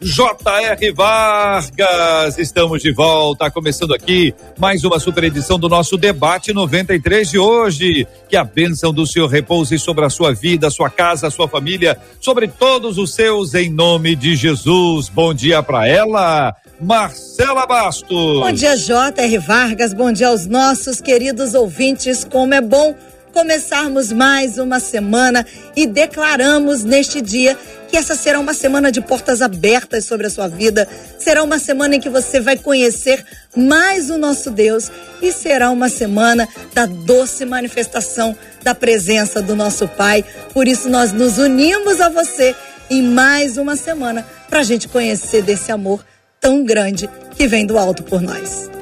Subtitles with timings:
[0.00, 0.92] J.R.
[0.92, 7.38] Vargas, estamos de volta, começando aqui mais uma super edição do nosso debate 93 de
[7.38, 8.06] hoje.
[8.28, 12.46] Que a bênção do Senhor repouse sobre a sua vida, sua casa, sua família, sobre
[12.46, 15.08] todos os seus, em nome de Jesus.
[15.08, 18.40] Bom dia para ela, Marcela Bastos.
[18.40, 19.38] Bom dia, J.R.
[19.38, 22.22] Vargas, bom dia aos nossos queridos ouvintes.
[22.22, 22.94] Como é bom
[23.36, 25.44] começarmos mais uma semana
[25.76, 27.54] e declaramos neste dia
[27.86, 30.88] que essa será uma semana de portas abertas sobre a sua vida.
[31.18, 33.22] Será uma semana em que você vai conhecer
[33.54, 39.86] mais o nosso Deus e será uma semana da doce manifestação da presença do nosso
[39.86, 40.24] Pai.
[40.54, 42.56] Por isso, nós nos unimos a você
[42.88, 46.02] em mais uma semana para a gente conhecer desse amor
[46.40, 47.06] tão grande
[47.36, 48.75] que vem do alto por nós.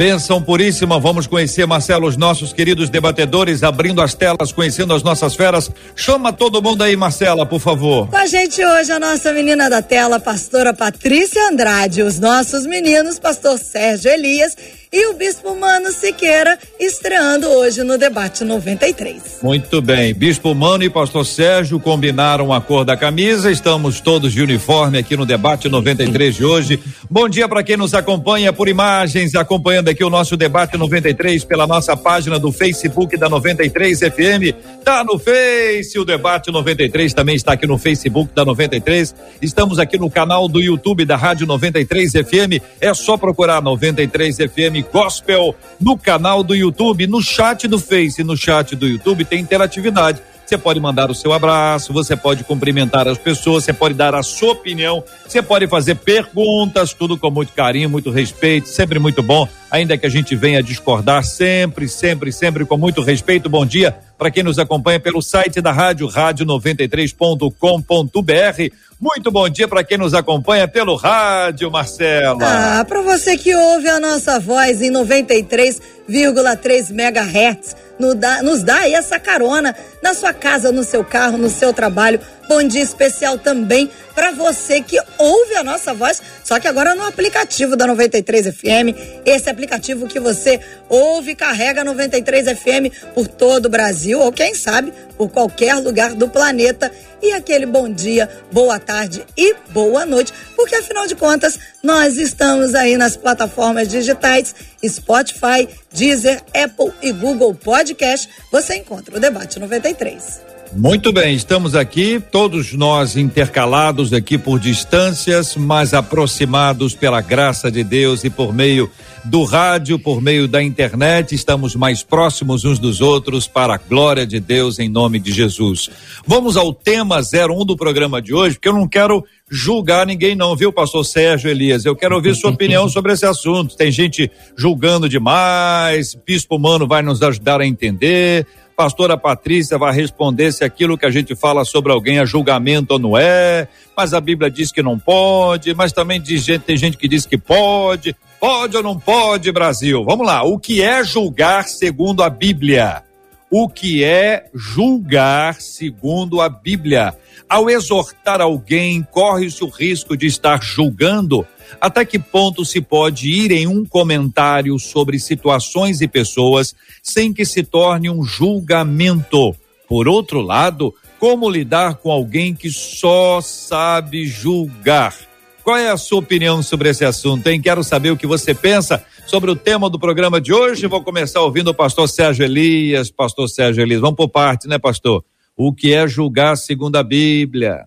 [0.00, 5.34] Benção puríssima, vamos conhecer, Marcelo, os nossos queridos debatedores, abrindo as telas, conhecendo as nossas
[5.34, 5.70] feras.
[5.94, 8.08] Chama todo mundo aí, Marcela, por favor.
[8.08, 13.18] Com a gente hoje a nossa menina da tela, pastora Patrícia Andrade, os nossos meninos,
[13.18, 14.56] pastor Sérgio Elias
[14.92, 19.38] e o Bispo Mano Siqueira estreando hoje no debate 93.
[19.40, 23.52] Muito bem, Bispo Mano e Pastor Sérgio combinaram a cor da camisa.
[23.52, 26.80] Estamos todos de uniforme aqui no debate 93 de hoje.
[27.08, 31.66] Bom dia para quem nos acompanha por imagens, acompanhando aqui o nosso debate 93 pela
[31.66, 34.54] nossa página do Facebook da 93 FM.
[34.84, 39.14] Tá no Face, o debate 93 também está aqui no Facebook da 93.
[39.42, 42.62] Estamos aqui no canal do YouTube da Rádio 93 FM.
[42.80, 48.36] É só procurar 93 FM Gospel no canal do YouTube, no chat do Face, no
[48.36, 50.22] chat do YouTube tem interatividade.
[50.50, 54.22] Você pode mandar o seu abraço, você pode cumprimentar as pessoas, você pode dar a
[54.24, 59.46] sua opinião, você pode fazer perguntas, tudo com muito carinho, muito respeito, sempre muito bom.
[59.70, 63.48] Ainda que a gente venha discordar, sempre, sempre, sempre com muito respeito.
[63.48, 68.74] Bom dia para quem nos acompanha pelo site da rádio, rádio93.com.br.
[69.00, 72.80] Muito bom dia para quem nos acompanha pelo rádio, Marcela.
[72.80, 78.78] Ah, para você que ouve a nossa voz em 93,3 megahertz nos dá, nos dá
[78.78, 82.18] aí essa carona na sua casa, no seu carro, no seu trabalho.
[82.48, 83.90] Bom dia especial também
[84.20, 88.94] para você que ouve a nossa voz, só que agora no aplicativo da 93 FM,
[89.24, 90.60] esse aplicativo que você
[90.90, 96.12] ouve e carrega 93 FM por todo o Brasil ou quem sabe por qualquer lugar
[96.12, 96.92] do planeta.
[97.22, 102.74] E aquele bom dia, boa tarde e boa noite, porque afinal de contas, nós estamos
[102.74, 104.54] aí nas plataformas digitais
[104.86, 108.28] Spotify, Deezer, Apple e Google Podcast.
[108.52, 110.49] Você encontra o Debate 93.
[110.72, 117.82] Muito bem, estamos aqui, todos nós intercalados aqui por distâncias, mas aproximados pela graça de
[117.82, 118.88] Deus e por meio
[119.24, 124.24] do rádio, por meio da internet, estamos mais próximos uns dos outros para a glória
[124.24, 125.90] de Deus em nome de Jesus.
[126.24, 130.54] Vamos ao tema 01 do programa de hoje, porque eu não quero julgar ninguém não,
[130.54, 131.84] viu, pastor Sérgio Elias?
[131.84, 133.76] Eu quero ouvir sua opinião sobre esse assunto.
[133.76, 138.46] Tem gente julgando demais, Bispo Mano vai nos ajudar a entender
[138.80, 142.98] pastora Patrícia vai responder se aquilo que a gente fala sobre alguém é julgamento ou
[142.98, 147.06] não é, mas a Bíblia diz que não pode, mas também diz tem gente que
[147.06, 148.16] diz que pode.
[148.40, 150.02] Pode ou não pode, Brasil?
[150.02, 150.42] Vamos lá.
[150.44, 153.02] O que é julgar segundo a Bíblia?
[153.50, 157.16] O que é julgar segundo a Bíblia?
[157.48, 161.44] Ao exortar alguém, corre-se o risco de estar julgando
[161.80, 167.44] até que ponto se pode ir em um comentário sobre situações e pessoas sem que
[167.44, 169.54] se torne um julgamento?
[169.88, 175.29] Por outro lado, como lidar com alguém que só sabe julgar?
[175.62, 177.60] Qual é a sua opinião sobre esse assunto, hein?
[177.60, 180.86] Quero saber o que você pensa sobre o tema do programa de hoje.
[180.86, 183.10] Vou começar ouvindo o pastor Sérgio Elias.
[183.10, 185.24] Pastor Sérgio Elias, vamos por parte, né, pastor?
[185.56, 187.86] O que é julgar segundo a Bíblia?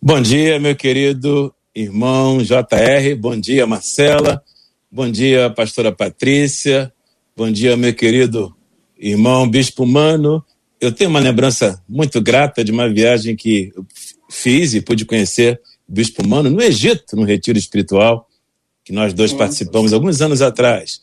[0.00, 4.42] Bom dia, meu querido irmão JR, bom dia, Marcela,
[4.90, 6.92] bom dia, pastora Patrícia,
[7.36, 8.54] bom dia, meu querido
[8.98, 10.44] irmão Bispo Mano.
[10.80, 13.72] Eu tenho uma lembrança muito grata de uma viagem que
[14.30, 18.26] fiz e pude conhecer Bispo Mano no Egito, no retiro espiritual,
[18.84, 21.00] que nós dois participamos alguns anos atrás.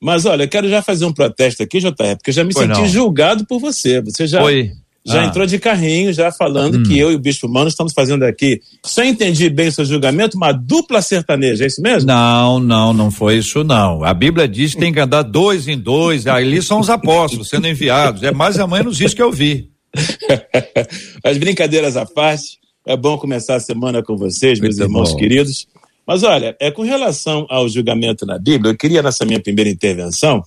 [0.00, 2.66] Mas olha, eu quero já fazer um protesto aqui, JR, porque eu já me Foi
[2.66, 2.88] senti não.
[2.88, 4.02] julgado por você.
[4.02, 4.70] Você já Foi.
[5.06, 5.26] já Ah.
[5.26, 9.00] entrou de carrinho, já falando que eu e o Bispo Mano estamos fazendo aqui, se
[9.00, 12.06] eu entendi bem o seu julgamento, uma dupla sertaneja, é isso mesmo?
[12.08, 14.04] Não, não, não foi isso não.
[14.04, 17.66] A Bíblia diz que tem que andar dois em dois, ali são os apóstolos sendo
[17.66, 18.22] enviados.
[18.22, 19.70] É mais ou menos isso que eu vi.
[21.24, 25.16] As brincadeiras à parte, é bom começar a semana com vocês, meus Muito irmãos bom.
[25.18, 25.66] queridos.
[26.06, 30.42] Mas olha, é com relação ao julgamento na Bíblia, eu queria nessa minha primeira intervenção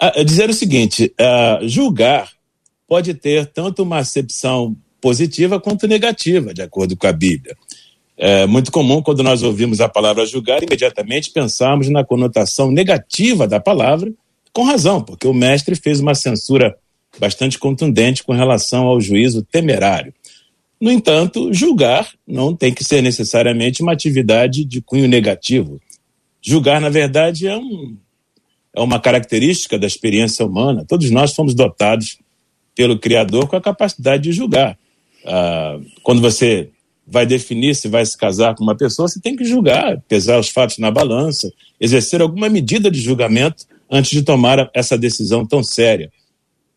[0.00, 1.12] a- a dizer o seguinte:
[1.62, 2.30] julgar
[2.86, 7.56] pode ter tanto uma acepção positiva quanto negativa, de acordo com a Bíblia.
[8.16, 13.60] É muito comum quando nós ouvimos a palavra julgar, imediatamente pensamos na conotação negativa da
[13.60, 14.10] palavra,
[14.52, 16.76] com razão, porque o mestre fez uma censura
[17.20, 20.12] bastante contundente com relação ao juízo temerário.
[20.80, 25.80] No entanto, julgar não tem que ser necessariamente uma atividade de cunho negativo.
[26.40, 27.96] Julgar, na verdade, é, um,
[28.74, 30.84] é uma característica da experiência humana.
[30.86, 32.18] Todos nós fomos dotados
[32.76, 34.78] pelo Criador com a capacidade de julgar.
[35.26, 36.70] Ah, quando você
[37.04, 40.48] vai definir se vai se casar com uma pessoa, você tem que julgar, pesar os
[40.48, 46.12] fatos na balança, exercer alguma medida de julgamento antes de tomar essa decisão tão séria.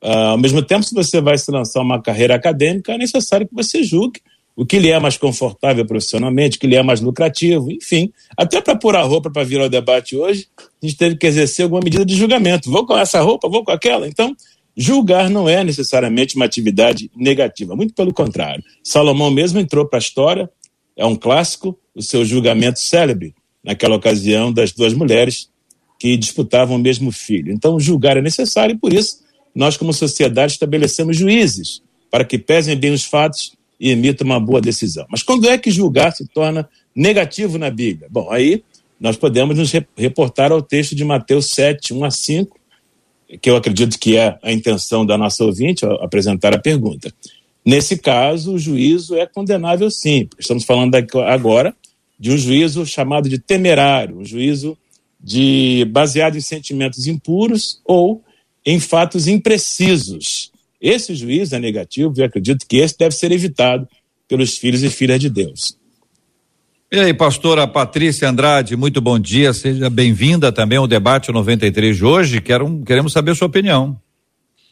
[0.01, 3.53] Ah, ao mesmo tempo, se você vai se lançar uma carreira acadêmica, é necessário que
[3.53, 4.21] você julgue
[4.55, 8.11] o que lhe é mais confortável profissionalmente, o que lhe é mais lucrativo, enfim.
[8.37, 11.63] Até para pôr a roupa para vir ao debate hoje, a gente teve que exercer
[11.63, 12.69] alguma medida de julgamento.
[12.69, 14.07] Vou com essa roupa, vou com aquela.
[14.07, 14.35] Então,
[14.75, 18.63] julgar não é necessariamente uma atividade negativa, muito pelo contrário.
[18.83, 20.49] Salomão mesmo entrou para a história,
[20.97, 23.33] é um clássico, o seu julgamento célebre,
[23.63, 25.49] naquela ocasião das duas mulheres
[25.99, 27.53] que disputavam o mesmo filho.
[27.53, 29.21] Então, julgar é necessário e, por isso,
[29.53, 34.61] nós, como sociedade, estabelecemos juízes para que pesem bem os fatos e emitam uma boa
[34.61, 35.05] decisão.
[35.09, 38.07] Mas quando é que julgar se torna negativo na Bíblia?
[38.11, 38.63] Bom, aí
[38.99, 42.59] nós podemos nos re- reportar ao texto de Mateus 7, 1 a 5,
[43.41, 47.11] que eu acredito que é a intenção da nossa ouvinte ao apresentar a pergunta.
[47.65, 50.27] Nesse caso, o juízo é condenável sim.
[50.37, 50.95] Estamos falando
[51.27, 51.75] agora
[52.19, 54.77] de um juízo chamado de temerário, um juízo
[55.19, 58.23] de baseado em sentimentos impuros ou
[58.65, 60.51] em fatos imprecisos.
[60.79, 63.87] Esse juízo é negativo e acredito que esse deve ser evitado
[64.27, 65.77] pelos filhos e filhas de Deus.
[66.91, 72.03] E aí, pastora Patrícia Andrade, muito bom dia, seja bem-vinda também ao debate 93 de
[72.03, 72.41] hoje.
[72.41, 73.97] Quero, queremos saber a sua opinião.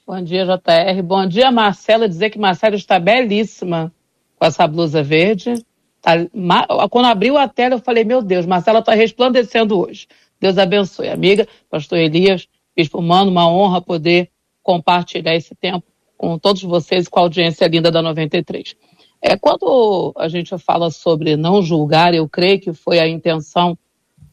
[0.06, 1.01] Bom dia, JR.
[1.03, 2.09] Bom dia, Marcela.
[2.09, 3.94] Dizer que Marcela está belíssima
[4.38, 5.53] com essa blusa verde.
[6.01, 10.07] Tá ma- Quando abriu a tela, eu falei, meu Deus, Marcela está resplandecendo hoje.
[10.42, 11.09] Deus abençoe.
[11.09, 14.30] Amiga, pastor Elias, Bispo Mano, uma honra poder
[14.63, 15.86] compartilhar esse tempo
[16.18, 18.75] com todos vocês e com a audiência linda da 93.
[19.21, 23.77] É, quando a gente fala sobre não julgar, eu creio que foi a intenção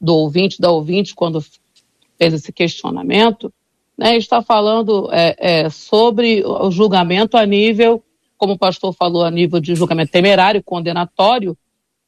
[0.01, 1.45] do ouvinte, da ouvinte, quando
[2.19, 3.53] fez esse questionamento,
[3.97, 8.03] né, está falando é, é, sobre o julgamento a nível,
[8.37, 11.57] como o pastor falou, a nível de julgamento temerário, condenatório,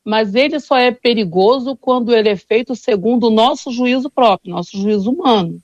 [0.05, 4.77] mas ele só é perigoso quando ele é feito segundo o nosso juízo próprio, nosso
[4.77, 5.59] juízo humano.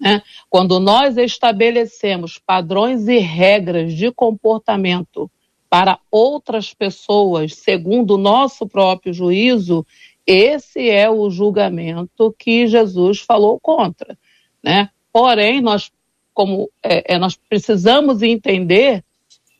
[0.00, 0.22] Né?
[0.48, 5.30] Quando nós estabelecemos padrões e regras de comportamento
[5.68, 9.86] para outras pessoas, segundo o nosso próprio juízo,
[10.26, 14.16] esse é o julgamento que Jesus falou contra.
[14.62, 14.88] Né?
[15.12, 15.92] Porém, nós,
[16.32, 19.04] como, é, é, nós precisamos entender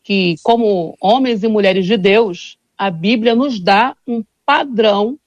[0.02, 5.18] que, como homens e mulheres de Deus, a Bíblia nos dá um padrão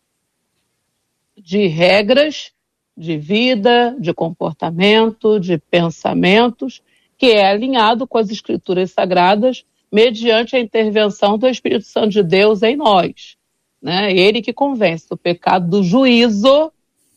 [1.38, 2.53] de regras
[2.96, 6.82] de vida, de comportamento, de pensamentos,
[7.18, 12.64] que é alinhado com as Escrituras Sagradas, mediante a intervenção do Espírito Santo de Deus
[12.64, 13.38] em nós.
[13.82, 14.14] Né?
[14.16, 16.72] Ele que convence do pecado, do juízo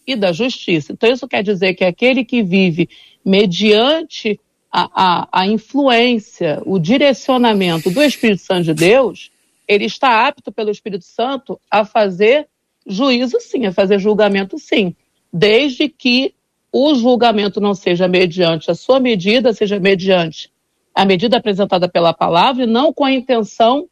[0.07, 0.93] e da justiça.
[0.93, 2.89] Então, isso quer dizer que aquele que vive
[3.25, 4.39] mediante
[4.71, 9.31] a, a, a influência, o direcionamento do Espírito Santo de Deus,
[9.67, 12.47] ele está apto pelo Espírito Santo a fazer
[12.87, 14.95] juízo sim, a fazer julgamento sim,
[15.39, 16.35] desde que
[16.73, 20.51] o julgamento não seja mediante a sua medida, seja mediante
[20.95, 23.87] a medida apresentada pela palavra e não com a intenção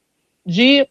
[0.45, 0.89] de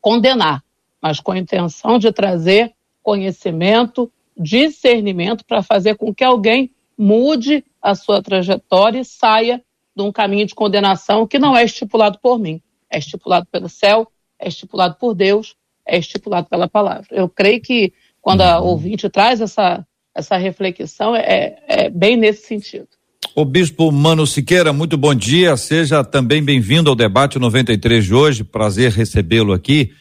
[0.00, 0.64] condenar,
[1.02, 2.72] mas com a intenção de trazer
[3.02, 9.62] conhecimento, discernimento para fazer com que alguém mude a sua trajetória e saia
[9.94, 14.10] de um caminho de condenação que não é estipulado por mim, é estipulado pelo céu,
[14.38, 17.06] é estipulado por Deus, é estipulado pela palavra.
[17.10, 19.84] Eu creio que quando a ouvinte traz essa,
[20.14, 22.88] essa reflexão, é, é bem nesse sentido.
[23.34, 25.56] O Bispo Mano Siqueira, muito bom dia.
[25.56, 28.42] Seja também bem-vindo ao debate 93 de hoje.
[28.44, 29.92] Prazer recebê-lo aqui.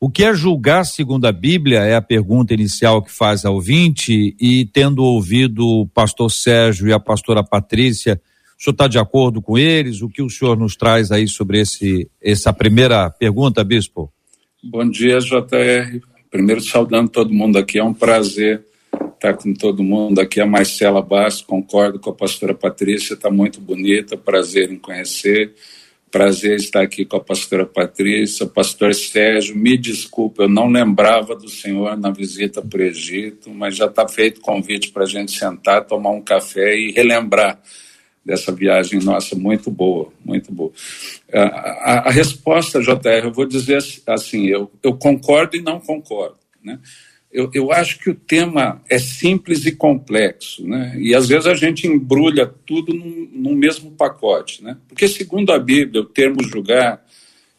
[0.00, 4.34] O que é julgar segundo a Bíblia é a pergunta inicial que faz a ouvinte
[4.40, 8.20] e tendo ouvido o pastor Sérgio e a pastora Patrícia
[8.56, 10.00] O senhor está de acordo com eles?
[10.00, 14.12] O que o senhor nos traz aí sobre esse, essa primeira pergunta, bispo?
[14.62, 16.00] Bom dia, JR.
[16.30, 18.64] Primeiro saudando todo mundo aqui, é um prazer
[19.14, 20.40] estar com todo mundo aqui.
[20.40, 25.54] A Marcela Bastos, concordo com a pastora Patrícia, está muito bonita, prazer em conhecer.
[26.10, 29.54] Prazer estar aqui com a pastora Patrícia, pastor Sérgio.
[29.54, 34.08] Me desculpe, eu não lembrava do senhor na visita para o Egito, mas já está
[34.08, 37.60] feito convite para a gente sentar, tomar um café e relembrar
[38.28, 40.70] dessa viagem nossa, muito boa, muito boa.
[41.32, 46.36] A, a, a resposta, JR, eu vou dizer assim: eu, eu concordo e não concordo.
[46.62, 46.78] Né?
[47.30, 50.94] eu, eu acho que o tema é simples e complexo, né?
[50.98, 54.76] E às vezes a gente embrulha tudo num, num mesmo pacote, né?
[54.88, 57.02] Porque segundo a Bíblia, o termo julgar,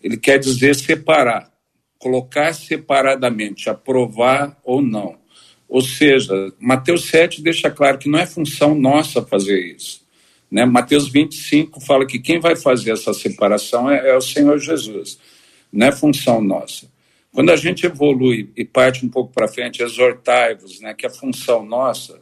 [0.01, 1.51] ele quer dizer separar,
[1.97, 5.17] colocar separadamente, aprovar ou não.
[5.67, 10.01] Ou seja, Mateus 7 deixa claro que não é função nossa fazer isso.
[10.51, 10.65] Né?
[10.65, 15.20] Mateus 25 fala que quem vai fazer essa separação é, é o Senhor Jesus,
[15.72, 16.88] não é função nossa.
[17.32, 21.63] Quando a gente evolui e parte um pouco para frente, exortai-vos, né, que a função
[21.63, 22.22] nossa,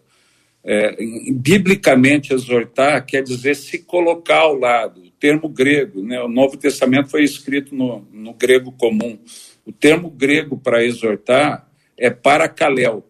[0.64, 0.98] é,
[1.32, 5.02] biblicamente exortar quer dizer se colocar ao lado.
[5.02, 9.18] O termo grego, né, o Novo Testamento foi escrito no, no grego comum.
[9.66, 11.66] O termo grego para exortar
[11.98, 13.06] é paracaléu,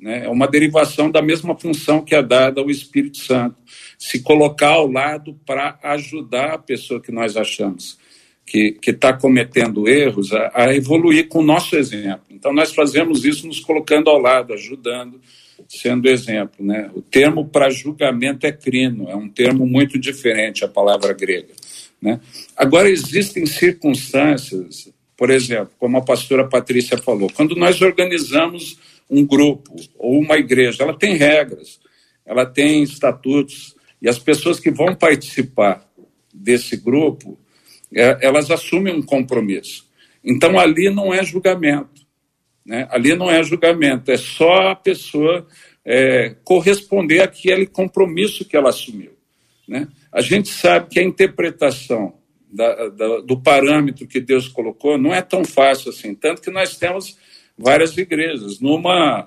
[0.00, 3.56] né, é uma derivação da mesma função que é dada ao Espírito Santo.
[3.98, 7.98] Se colocar ao lado para ajudar a pessoa que nós achamos
[8.50, 12.24] que está cometendo erros a, a, evoluir com o nosso exemplo.
[12.30, 15.20] Então, nós fazemos isso nos colocando ao lado, ajudando,
[15.68, 16.66] sendo exemplo.
[16.66, 16.90] Né?
[16.92, 21.54] O termo para julgamento é crino, é um termo muito diferente, a palavra grega.
[22.02, 22.18] Né?
[22.56, 28.78] Agora, existem circunstâncias, por exemplo, como a pastora Patrícia falou, quando nós organizamos
[29.10, 31.80] um grupo ou uma igreja, ela tem regras,
[32.24, 35.84] ela tem estatutos, e as pessoas que vão participar
[36.32, 37.38] desse grupo,
[37.94, 39.88] é, elas assumem um compromisso.
[40.24, 42.06] Então ali não é julgamento,
[42.64, 42.86] né?
[42.90, 45.46] ali não é julgamento, é só a pessoa
[45.84, 49.12] é, corresponder àquele compromisso que ela assumiu.
[49.66, 49.88] Né?
[50.12, 52.14] A gente sabe que a interpretação
[52.52, 56.76] da, da, do parâmetro que Deus colocou não é tão fácil assim, tanto que nós
[56.76, 57.16] temos
[57.62, 58.60] várias igrejas.
[58.60, 59.26] Numa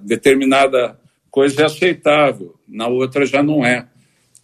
[0.00, 0.98] determinada
[1.30, 3.88] coisa é aceitável, na outra já não é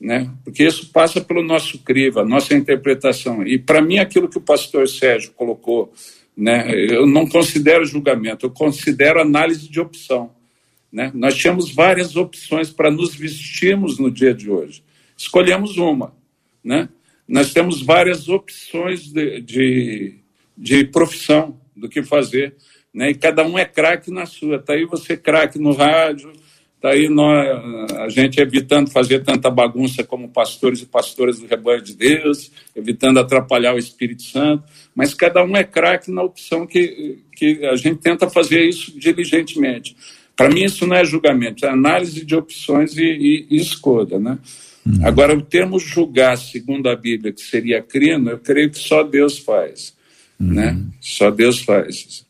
[0.01, 0.31] né?
[0.45, 3.45] Porque isso passa pelo nosso crivo, a nossa interpretação.
[3.45, 5.93] E para mim aquilo que o pastor Sérgio colocou,
[6.37, 6.71] né?
[6.73, 10.31] Eu não considero julgamento, eu considero análise de opção,
[10.93, 11.11] né?
[11.15, 14.83] Nós tínhamos várias opções para nos vestirmos no dia de hoje.
[15.17, 16.15] Escolhemos uma,
[16.63, 16.89] né?
[17.27, 20.15] Nós temos várias opções de, de,
[20.57, 22.55] de profissão do que fazer,
[22.99, 23.11] né?
[23.11, 24.59] E cada um é craque na sua.
[24.59, 26.33] Tá aí você craque no rádio,
[26.79, 31.83] Está aí nós, a gente evitando fazer tanta bagunça como pastores e pastoras do rebanho
[31.83, 34.63] de Deus, evitando atrapalhar o Espírito Santo,
[34.95, 39.97] mas cada um é craque na opção que, que a gente tenta fazer isso diligentemente.
[40.37, 44.21] Para mim, isso não é julgamento, é análise de opções e, e, e escolha.
[44.21, 44.39] Né?
[44.87, 45.05] Uhum.
[45.05, 49.37] Agora, o termo julgar, segundo a Bíblia, que seria crino, eu creio que só Deus
[49.37, 49.97] faz.
[50.39, 50.55] Uhum.
[50.55, 50.81] Né?
[51.01, 52.25] Só Deus faz.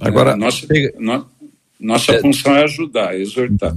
[0.00, 0.92] Agora, nossa, pega...
[1.78, 2.20] Nossa é...
[2.20, 3.76] função é ajudar, é exortar.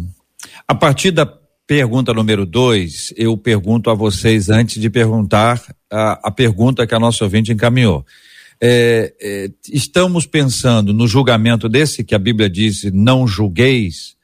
[0.67, 1.25] A partir da
[1.67, 6.99] pergunta número dois, eu pergunto a vocês antes de perguntar a, a pergunta que a
[6.99, 8.05] nossa ouvinte encaminhou.
[8.59, 14.15] É, é, estamos pensando no julgamento desse que a Bíblia diz não julgueis,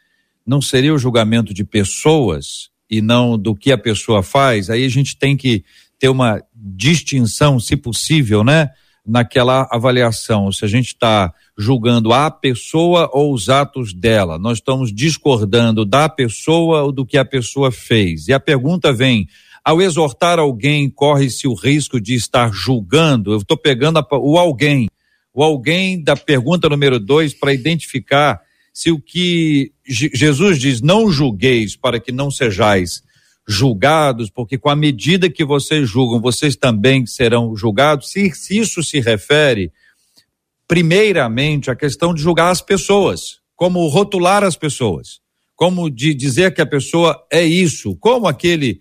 [0.45, 4.69] não seria o julgamento de pessoas e não do que a pessoa faz?
[4.69, 5.63] Aí a gente tem que
[5.97, 8.69] ter uma distinção, se possível, né?
[9.05, 14.37] Naquela avaliação, se a gente está julgando a pessoa ou os atos dela.
[14.37, 18.27] Nós estamos discordando da pessoa ou do que a pessoa fez.
[18.27, 19.27] E a pergunta vem:
[19.63, 23.31] ao exortar alguém, corre-se o risco de estar julgando?
[23.31, 24.87] Eu estou pegando a, o alguém,
[25.33, 28.39] o alguém da pergunta número dois, para identificar
[28.71, 33.01] se o que Jesus diz, não julgueis para que não sejais
[33.47, 38.11] julgados, porque com a medida que vocês julgam, vocês também serão julgados.
[38.11, 39.71] Se, se isso se refere
[40.67, 45.19] primeiramente, a questão de julgar as pessoas, como rotular as pessoas,
[45.55, 48.79] como de dizer que a pessoa é isso, como aquele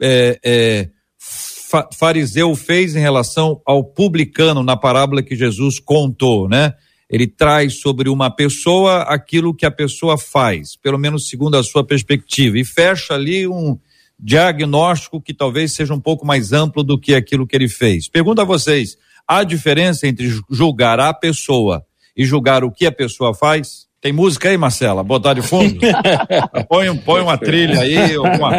[0.00, 0.88] é, é,
[1.18, 6.74] fa fariseu fez em relação ao publicano na parábola que Jesus contou, né?
[7.08, 11.84] Ele traz sobre uma pessoa aquilo que a pessoa faz, pelo menos segundo a sua
[11.84, 13.78] perspectiva, e fecha ali um
[14.18, 18.08] diagnóstico que talvez seja um pouco mais amplo do que aquilo que ele fez.
[18.08, 21.84] Pergunto a vocês: Há diferença entre julgar a pessoa
[22.16, 23.86] e julgar o que a pessoa faz?
[24.00, 25.02] Tem música aí, Marcela?
[25.02, 25.80] Botar de fundo?
[26.68, 27.96] põe, põe uma trilha aí,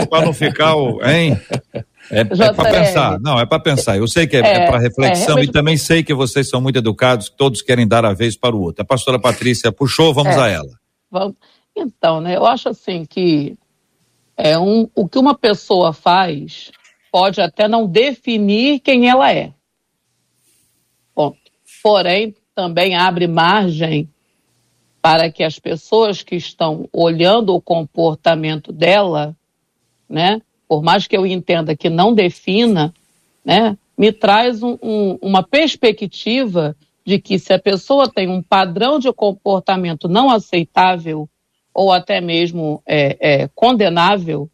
[0.09, 0.99] para não ficar o.
[1.05, 1.39] Hein?
[2.11, 3.97] É, é para pensar, não, é para pensar.
[3.97, 6.59] Eu sei que é, é, é para reflexão é, e também sei que vocês são
[6.59, 8.81] muito educados, todos querem dar a vez para o outro.
[8.81, 10.39] A pastora Patrícia puxou, vamos é.
[10.39, 10.79] a ela.
[11.11, 11.35] Vamos.
[11.75, 13.55] Então, né, eu acho assim que
[14.35, 16.71] é um, o que uma pessoa faz
[17.11, 19.53] pode até não definir quem ela é.
[21.81, 24.09] Porém, também abre margem
[25.01, 29.35] para que as pessoas que estão olhando o comportamento dela,
[30.09, 32.93] né, por mais que eu entenda que não defina,
[33.43, 38.99] né, me traz um, um, uma perspectiva de que se a pessoa tem um padrão
[38.99, 41.29] de comportamento não aceitável
[41.73, 44.49] ou até mesmo é, é, condenável,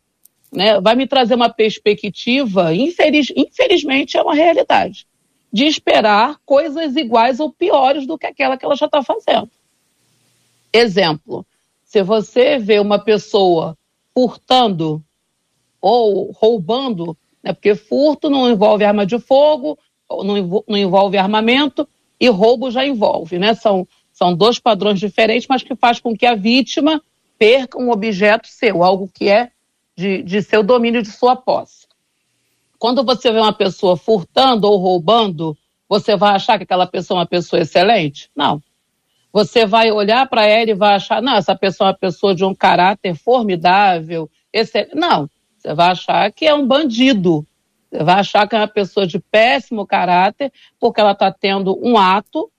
[0.52, 5.08] né, vai me trazer uma perspectiva, infeliz, infelizmente é uma realidade,
[5.54, 9.52] de esperar coisas iguais ou piores do que aquela que ela já está fazendo.
[10.74, 11.46] Exemplo,
[11.84, 13.78] se você vê uma pessoa
[14.16, 15.04] furtando
[15.80, 19.78] ou roubando, né, porque furto não envolve arma de fogo,
[20.10, 21.88] não, não envolve armamento,
[22.20, 23.54] e roubo já envolve, né?
[23.54, 27.02] São, são dois padrões diferentes, mas que faz com que a vítima
[27.38, 29.52] perca um objeto seu, algo que é
[29.96, 31.86] de, de seu domínio, de sua posse.
[32.84, 37.22] Quando você vê uma pessoa furtando ou roubando, você vai achar que aquela pessoa é
[37.22, 38.30] uma pessoa excelente?
[38.36, 38.62] Não.
[39.32, 42.44] Você vai olhar para ela e vai achar, não, essa pessoa é uma pessoa de
[42.44, 44.96] um caráter formidável, excelente.
[44.96, 47.48] Não, você vai achar que é um bandido.
[47.90, 51.98] Você vai achar que é uma pessoa de péssimo caráter, porque ela está tendo um
[51.98, 52.52] ato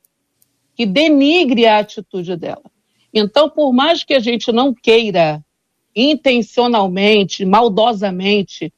[0.75, 2.65] que denigre a atitude dela.
[3.13, 5.45] Então, por mais que a gente não queira
[5.95, 8.73] intencionalmente, maldosamente,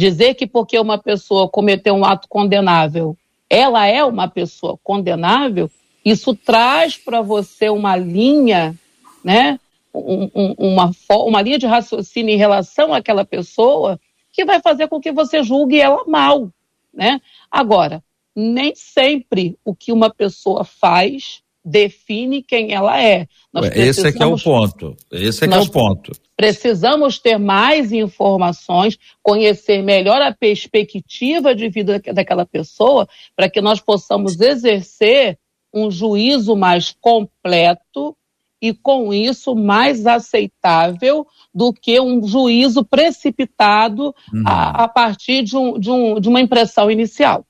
[0.00, 3.14] dizer que porque uma pessoa cometeu um ato condenável,
[3.50, 5.70] ela é uma pessoa condenável,
[6.02, 8.74] isso traz para você uma linha,
[9.22, 9.60] né?
[9.92, 14.00] Um, um, uma, uma linha de raciocínio em relação àquela pessoa
[14.32, 16.48] que vai fazer com que você julgue ela mal,
[16.94, 17.20] né?
[17.50, 18.02] Agora,
[18.34, 23.26] nem sempre o que uma pessoa faz define quem ela é.
[23.52, 24.96] Nós Esse é que é o ponto.
[25.10, 26.12] Esse é que é o ponto.
[26.36, 33.06] Precisamos ter mais informações, conhecer melhor a perspectiva de vida daquela pessoa,
[33.36, 35.38] para que nós possamos exercer
[35.72, 38.16] um juízo mais completo
[38.60, 44.42] e, com isso, mais aceitável do que um juízo precipitado uhum.
[44.44, 47.44] a, a, partir de, um, de, um, de uma impressão inicial.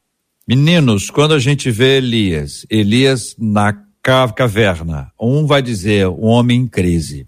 [0.47, 5.11] Meninos, quando a gente vê Elias, Elias na caverna.
[5.21, 7.27] Um vai dizer o homem em crise,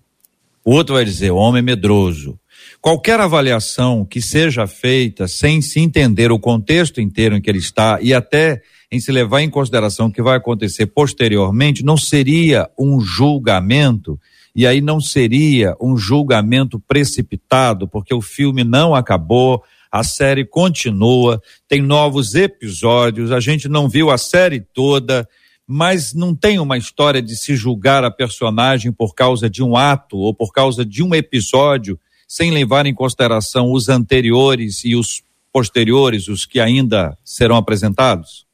[0.65, 2.39] o outro vai dizer o homem medroso.
[2.81, 7.99] Qualquer avaliação que seja feita sem se entender o contexto inteiro em que ele está
[8.01, 13.01] e até em se levar em consideração o que vai acontecer posteriormente, não seria um
[13.01, 14.21] julgamento,
[14.55, 21.41] e aí não seria um julgamento precipitado, porque o filme não acabou, a série continua,
[21.67, 25.27] tem novos episódios, a gente não viu a série toda,
[25.67, 30.17] mas não tem uma história de se julgar a personagem por causa de um ato
[30.19, 35.23] ou por causa de um episódio, sem levar em consideração os anteriores e os
[35.53, 38.47] posteriores, os que ainda serão apresentados?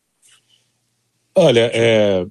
[1.35, 2.27] Olha, é...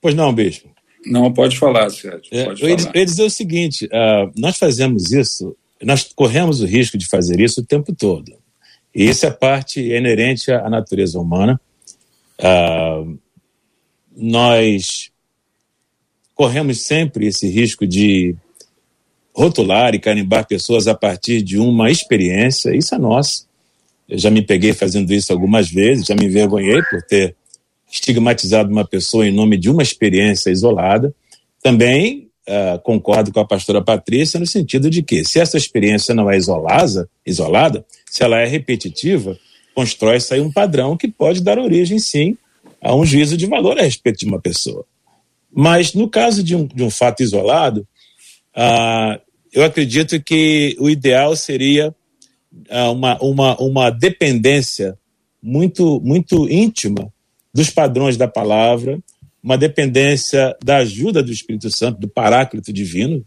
[0.00, 0.70] pois não, Bispo.
[1.04, 2.28] Não, pode falar, Sérgio.
[2.30, 2.90] É, eu, falar.
[2.94, 7.40] eu ia dizer o seguinte: uh, nós fazemos isso, nós corremos o risco de fazer
[7.40, 8.32] isso o tempo todo.
[8.94, 11.60] E isso é parte inerente à natureza humana.
[12.38, 13.18] Uh,
[14.16, 15.10] nós
[16.34, 18.34] corremos sempre esse risco de
[19.34, 23.46] rotular e carimbar pessoas a partir de uma experiência, isso é nosso.
[24.08, 27.34] Eu já me peguei fazendo isso algumas vezes, já me envergonhei por ter
[27.90, 31.14] estigmatizado uma pessoa em nome de uma experiência isolada.
[31.62, 36.30] Também uh, concordo com a pastora Patrícia no sentido de que, se essa experiência não
[36.30, 39.38] é isolada, isolada se ela é repetitiva,
[39.74, 42.36] constrói-se aí um padrão que pode dar origem, sim,
[42.82, 44.84] a um juízo de valor a respeito de uma pessoa.
[45.54, 47.86] Mas no caso de um, de um fato isolado,
[48.54, 49.20] ah,
[49.52, 51.94] eu acredito que o ideal seria
[52.68, 54.98] ah, uma, uma, uma dependência
[55.42, 57.12] muito, muito íntima
[57.54, 58.98] dos padrões da palavra,
[59.42, 63.24] uma dependência da ajuda do Espírito Santo, do Paráclito Divino,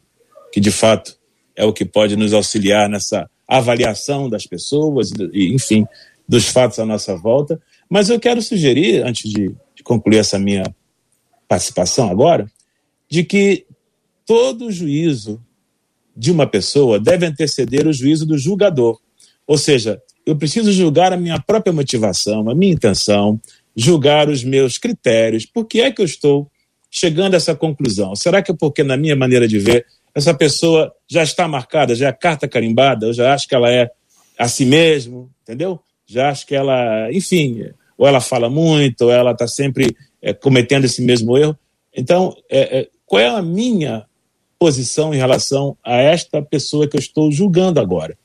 [0.51, 1.17] que de fato
[1.55, 5.85] é o que pode nos auxiliar nessa avaliação das pessoas, enfim,
[6.27, 10.63] dos fatos à nossa volta, mas eu quero sugerir, antes de, de concluir essa minha
[11.47, 12.49] participação agora,
[13.09, 13.65] de que
[14.25, 15.41] todo juízo
[16.15, 18.99] de uma pessoa deve anteceder o juízo do julgador.
[19.45, 23.39] Ou seja, eu preciso julgar a minha própria motivação, a minha intenção,
[23.75, 25.45] julgar os meus critérios.
[25.45, 26.49] Por que é que eu estou
[26.89, 28.15] chegando a essa conclusão?
[28.15, 32.07] Será que é porque, na minha maneira de ver, essa pessoa já está marcada, já
[32.07, 33.91] é carta carimbada, eu já acho que ela é
[34.39, 35.79] a si mesmo, entendeu?
[36.05, 40.85] Já acho que ela, enfim, ou ela fala muito, ou ela está sempre é, cometendo
[40.85, 41.57] esse mesmo erro.
[41.95, 44.05] Então, é, é, qual é a minha
[44.59, 48.17] posição em relação a esta pessoa que eu estou julgando agora?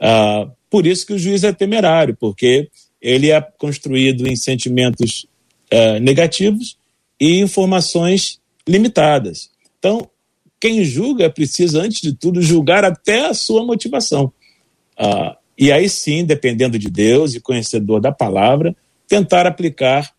[0.00, 2.68] Ah, por isso que o juiz é temerário, porque
[3.00, 5.26] ele é construído em sentimentos
[5.70, 6.76] é, negativos
[7.20, 9.50] e informações limitadas.
[9.78, 10.08] Então,
[10.60, 14.32] quem julga precisa, antes de tudo, julgar até a sua motivação.
[14.98, 18.76] Ah, e aí sim, dependendo de Deus e conhecedor da palavra,
[19.08, 20.10] tentar aplicar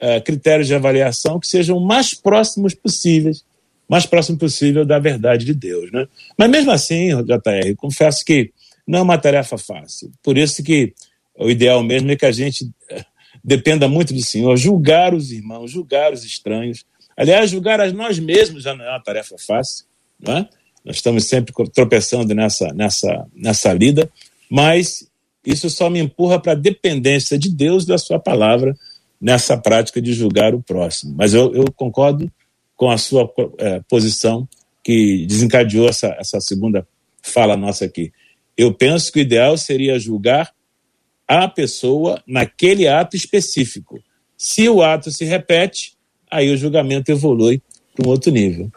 [0.00, 3.44] uh, critérios de avaliação que sejam mais próximos possíveis,
[3.88, 5.90] mais próximo possível da verdade de Deus.
[5.92, 6.06] Né?
[6.36, 8.52] Mas mesmo assim, JR, confesso que
[8.86, 10.10] não é uma tarefa fácil.
[10.22, 10.94] Por isso que
[11.38, 13.04] o ideal mesmo é que a gente eh,
[13.44, 16.84] dependa muito do Senhor, julgar os irmãos, julgar os estranhos.
[17.16, 19.84] Aliás, julgar a nós mesmos já não é uma tarefa fácil,
[20.18, 20.48] não é?
[20.84, 24.10] Nós estamos sempre tropeçando nessa, nessa, nessa lida,
[24.50, 25.08] mas
[25.44, 28.74] isso só me empurra para a dependência de Deus e da sua palavra
[29.20, 31.14] nessa prática de julgar o próximo.
[31.16, 32.30] Mas eu, eu concordo
[32.76, 34.48] com a sua é, posição
[34.84, 36.86] que desencadeou essa, essa segunda
[37.20, 38.12] fala nossa aqui.
[38.56, 40.52] Eu penso que o ideal seria julgar
[41.26, 44.02] a pessoa naquele ato específico.
[44.36, 45.94] Se o ato se repete,
[46.30, 47.60] aí o julgamento evolui
[47.94, 48.70] para um outro nível.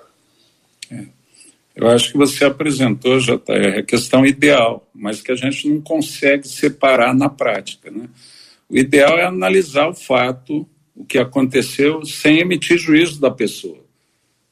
[1.82, 6.48] Eu acho que você apresentou, JR, a questão ideal, mas que a gente não consegue
[6.48, 7.90] separar na prática.
[7.90, 8.08] Né?
[8.70, 13.84] O ideal é analisar o fato, o que aconteceu, sem emitir juízo da pessoa.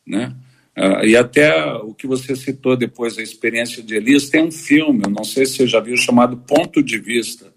[0.08, 0.36] Né?
[0.76, 5.04] Uh, e até o que você citou depois, a experiência de Elias, tem um filme,
[5.06, 7.54] eu não sei se você já viu, chamado Ponto de Vista,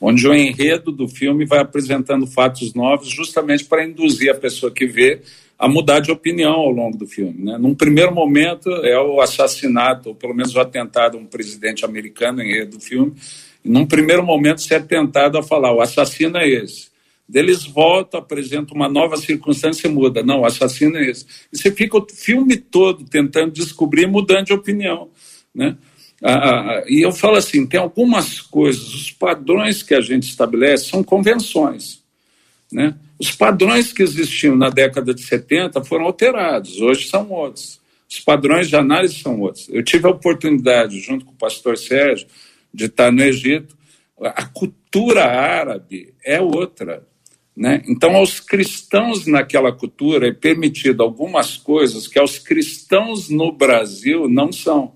[0.00, 4.86] onde o enredo do filme vai apresentando fatos novos justamente para induzir a pessoa que
[4.86, 5.20] vê
[5.58, 7.44] a mudar de opinião ao longo do filme.
[7.44, 7.56] Né?
[7.58, 12.42] Num primeiro momento, é o assassinato, ou pelo menos o atentado a um presidente americano
[12.42, 13.14] em do filme.
[13.64, 16.88] E num primeiro momento, se é tentado a falar: o assassino é esse.
[17.28, 20.22] Deles voltam, apresentam uma nova circunstância e muda.
[20.22, 21.26] Não, o assassino é esse.
[21.52, 25.08] E você fica o filme todo tentando descobrir, mudando de opinião.
[25.52, 25.76] Né?
[26.22, 30.28] Ah, ah, ah, e eu falo assim: tem algumas coisas, os padrões que a gente
[30.28, 32.05] estabelece são convenções.
[32.76, 32.94] Né?
[33.18, 37.80] Os padrões que existiam na década de 70 foram alterados, hoje são outros.
[38.06, 39.66] Os padrões de análise são outros.
[39.70, 42.26] Eu tive a oportunidade, junto com o pastor Sérgio,
[42.74, 43.74] de estar no Egito.
[44.20, 47.02] A cultura árabe é outra.
[47.56, 47.82] Né?
[47.88, 54.52] Então, aos cristãos naquela cultura é permitido algumas coisas que aos cristãos no Brasil não
[54.52, 54.92] são.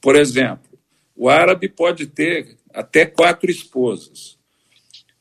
[0.00, 0.78] Por exemplo,
[1.14, 4.37] o árabe pode ter até quatro esposas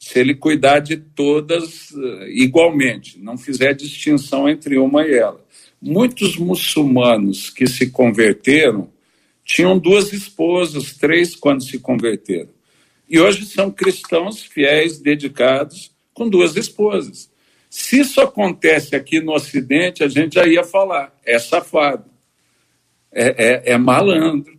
[0.08, 5.46] se ele cuidar de todas eh, igualmente, não fizer distinção entre uma e ela.
[5.82, 8.90] Muitos muçulmanos que se converteram
[9.44, 12.48] tinham duas esposas, três quando se converteram.
[13.10, 17.30] E hoje são cristãos fiéis, dedicados, com duas esposas.
[17.70, 22.06] Se isso acontece aqui no Ocidente, a gente já ia falar, é safado,
[23.12, 24.58] é, é, é malandro.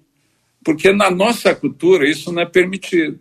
[0.63, 3.19] Porque na nossa cultura isso não é permitido.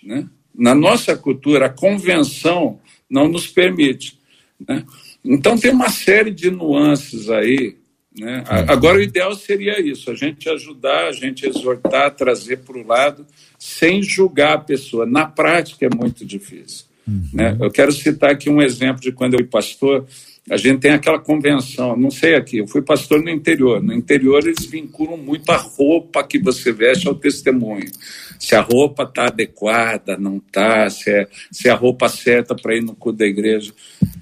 [0.00, 0.28] Né?
[0.58, 4.18] Na nossa cultura, a convenção não nos permite.
[4.66, 4.84] Né?
[5.24, 7.76] Então, tem uma série de nuances aí.
[8.18, 8.42] Né?
[8.66, 13.26] Agora, o ideal seria isso: a gente ajudar, a gente exortar, trazer para o lado,
[13.58, 15.04] sem julgar a pessoa.
[15.04, 16.86] Na prática, é muito difícil.
[17.06, 17.28] Uhum.
[17.32, 17.56] Né?
[17.60, 20.06] Eu quero citar aqui um exemplo de quando eu fui pastor.
[20.48, 23.82] A gente tem aquela convenção, não sei aqui, eu fui pastor no interior.
[23.82, 27.90] No interior, eles vinculam muito a roupa que você veste ao testemunho
[28.38, 32.76] se a roupa está adequada, não está, se é, se é a roupa certa para
[32.76, 33.72] ir no culto da igreja.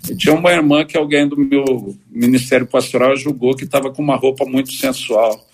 [0.09, 4.17] E tinha uma irmã que alguém do meu ministério pastoral julgou que estava com uma
[4.17, 5.47] roupa muito sensual,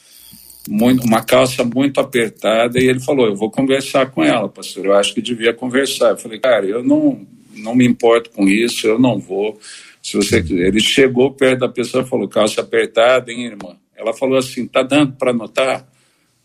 [0.68, 4.94] muito, uma calça muito apertada, e ele falou: Eu vou conversar com ela, pastor, eu
[4.94, 6.11] acho que devia conversar.
[6.11, 9.59] Eu falei: Cara, eu não, não me importo com isso, eu não vou.
[10.02, 13.76] Se você Ele chegou perto da pessoa e falou: Calça apertada, hein, irmã?
[13.94, 15.90] Ela falou assim: Tá dando para notar?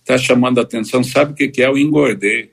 [0.06, 1.04] está chamando a atenção.
[1.04, 1.68] Sabe o que, que é?
[1.68, 2.52] Eu engordei.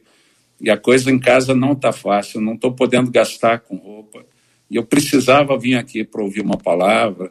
[0.59, 4.25] E a coisa em casa não está fácil, não estou podendo gastar com roupa.
[4.71, 7.31] E eu precisava vir aqui para ouvir uma palavra.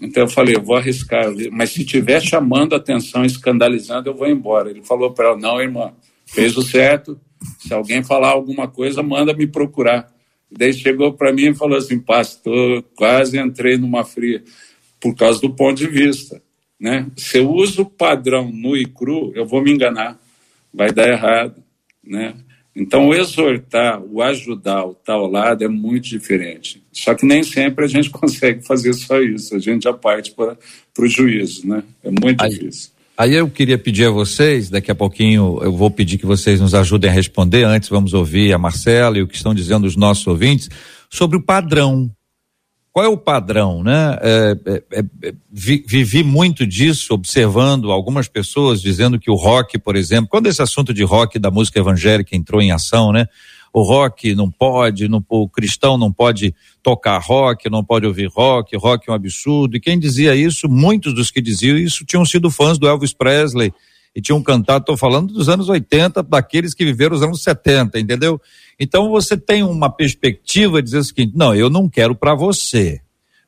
[0.00, 4.28] Então eu falei, eu vou arriscar, mas se estiver chamando a atenção, escandalizando, eu vou
[4.28, 4.70] embora.
[4.70, 5.92] Ele falou para ela, não, irmã,
[6.26, 7.18] fez o certo.
[7.58, 10.12] Se alguém falar alguma coisa, manda me procurar.
[10.50, 14.42] Daí chegou para mim e falou assim, pastor, quase entrei numa fria
[15.00, 16.42] por causa do ponto de vista.
[16.80, 17.06] Né?
[17.16, 20.18] Se eu uso o padrão nu e cru, eu vou me enganar,
[20.72, 21.62] vai dar errado.
[22.02, 22.34] Né?
[22.74, 26.82] Então, o exortar, o ajudar, o tal lado é muito diferente.
[26.92, 30.56] Só que nem sempre a gente consegue fazer só isso, a gente já parte para
[30.98, 31.82] o juízo, né?
[32.04, 32.92] É muito difícil.
[33.18, 36.72] Aí eu queria pedir a vocês, daqui a pouquinho eu vou pedir que vocês nos
[36.72, 37.64] ajudem a responder.
[37.64, 40.68] Antes vamos ouvir a Marcela e o que estão dizendo os nossos ouvintes
[41.10, 42.08] sobre o padrão.
[42.92, 44.16] Qual é o padrão, né?
[44.22, 49.96] É, é, é, vi, vivi muito disso, observando algumas pessoas dizendo que o rock, por
[49.96, 53.26] exemplo, quando esse assunto de rock da música evangélica entrou em ação, né?
[53.78, 58.76] O rock não pode, não, o cristão não pode tocar rock, não pode ouvir rock,
[58.76, 59.76] rock é um absurdo.
[59.76, 63.72] E quem dizia isso, muitos dos que diziam isso tinham sido fãs do Elvis Presley
[64.14, 68.40] e tinham cantado, estou falando dos anos 80, daqueles que viveram os anos 70, entendeu?
[68.80, 73.00] Então você tem uma perspectiva de dizer o seguinte: não, eu não quero para você,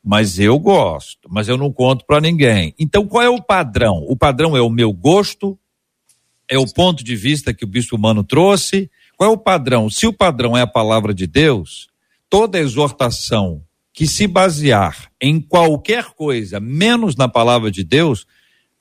[0.05, 2.73] mas eu gosto, mas eu não conto para ninguém.
[2.79, 4.05] Então qual é o padrão?
[4.09, 5.59] O padrão é o meu gosto,
[6.49, 8.88] é o ponto de vista que o bispo humano trouxe,
[9.20, 9.90] qual é o padrão?
[9.90, 11.88] Se o padrão é a palavra de Deus,
[12.30, 18.26] toda exortação que se basear em qualquer coisa menos na palavra de Deus,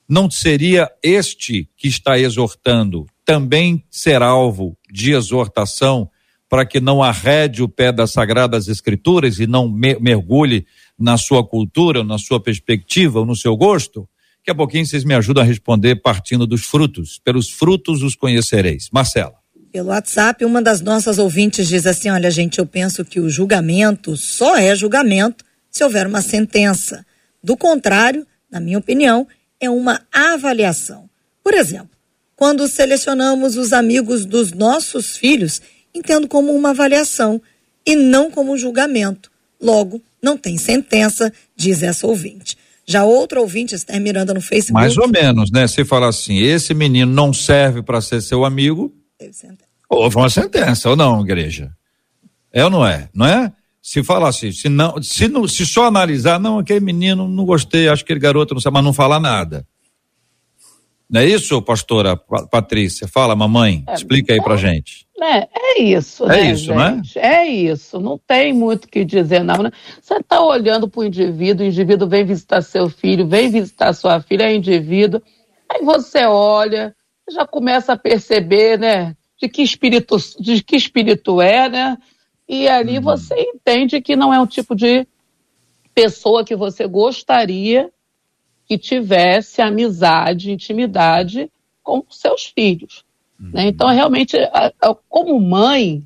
[0.08, 6.08] não seria este que está exortando também ser alvo de exortação
[6.48, 10.64] para que não arrede o pé das sagradas escrituras e não mergulhe
[10.98, 14.08] na sua cultura, na sua perspectiva no seu gosto?
[14.38, 17.20] Daqui a pouquinho vocês me ajudam a responder partindo dos frutos.
[17.22, 18.88] Pelos frutos os conhecereis.
[18.90, 19.39] Marcela.
[19.72, 24.16] Pelo WhatsApp, uma das nossas ouvintes diz assim: Olha, gente, eu penso que o julgamento
[24.16, 27.06] só é julgamento se houver uma sentença.
[27.42, 29.26] Do contrário, na minha opinião,
[29.60, 31.08] é uma avaliação.
[31.42, 31.90] Por exemplo,
[32.34, 35.62] quando selecionamos os amigos dos nossos filhos,
[35.94, 37.40] entendo como uma avaliação
[37.86, 39.30] e não como julgamento.
[39.60, 42.56] Logo, não tem sentença, diz essa ouvinte.
[42.86, 44.72] Já outra ouvinte, Esther Miranda, no Facebook.
[44.72, 45.68] Mais ou menos, né?
[45.68, 49.68] Se falar assim, esse menino não serve para ser seu amigo, Teve sentença.
[49.86, 51.70] Houve uma sentença, ou não, igreja?
[52.50, 53.10] É ou não é?
[53.12, 53.52] Não é?
[53.82, 57.86] Se falar assim, se, não, se, não, se só analisar, não, aquele menino não gostei,
[57.86, 59.66] acho que aquele garoto não sabe, mas não falar nada.
[61.08, 63.06] Não é isso, pastora Patrícia?
[63.06, 65.06] Fala, mamãe, é, explica aí pra gente.
[65.20, 67.02] É, é isso, é né, isso, né?
[67.16, 69.62] É isso, não tem muito o que dizer, não.
[69.62, 69.70] Né?
[70.00, 74.22] Você está olhando para o indivíduo, o indivíduo vem visitar seu filho, vem visitar sua
[74.22, 75.20] filha, é indivíduo,
[75.68, 76.94] aí você olha,
[77.30, 81.98] já começa a perceber, né, de que espírito, de que espírito é, né?
[82.48, 83.04] E ali uhum.
[83.04, 85.06] você entende que não é um tipo de
[85.94, 87.90] pessoa que você gostaria
[88.66, 91.50] que tivesse amizade, intimidade
[91.82, 93.04] com seus filhos.
[93.40, 93.50] Uhum.
[93.52, 93.66] Né?
[93.68, 94.36] Então, realmente,
[95.08, 96.04] como mãe,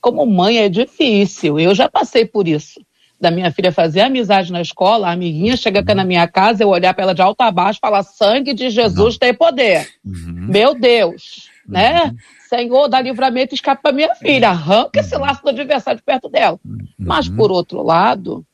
[0.00, 1.58] como mãe é difícil.
[1.58, 2.80] Eu já passei por isso
[3.20, 6.68] da minha filha fazer amizade na escola, a amiguinha chega aqui na minha casa, eu
[6.68, 9.18] olhar para ela de alto a baixo e falar: sangue de Jesus Não.
[9.18, 9.88] tem poder.
[10.04, 10.46] Uhum.
[10.48, 12.02] Meu Deus, né?
[12.02, 12.06] uhum.
[12.06, 12.16] né?
[12.48, 14.50] Senhor, dá livramento e escapa para minha filha.
[14.50, 15.22] Arranca esse uhum.
[15.22, 16.58] laço do adversário de perto dela.
[16.64, 16.78] Uhum.
[16.98, 18.44] Mas, por outro lado,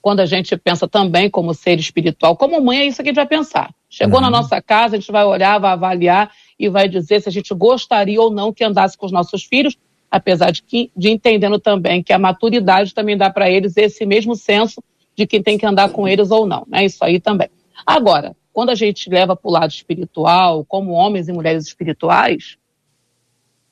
[0.00, 3.16] quando a gente pensa também como ser espiritual, como mãe, é isso que a gente
[3.16, 3.74] vai pensar.
[3.88, 4.32] Chegou na uhum.
[4.32, 8.20] nossa casa, a gente vai olhar, vai avaliar e vai dizer se a gente gostaria
[8.20, 9.76] ou não que andasse com os nossos filhos
[10.12, 14.36] apesar de, que, de entendendo também que a maturidade também dá para eles esse mesmo
[14.36, 14.84] senso
[15.16, 16.84] de quem tem que andar com eles ou não, né?
[16.84, 17.48] Isso aí também.
[17.86, 22.58] Agora, quando a gente leva para o lado espiritual, como homens e mulheres espirituais,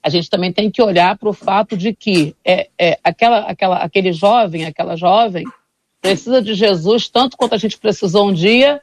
[0.03, 3.77] a gente também tem que olhar para o fato de que é, é, aquela, aquela,
[3.77, 5.45] aquele jovem, aquela jovem,
[6.01, 8.81] precisa de Jesus tanto quanto a gente precisou um dia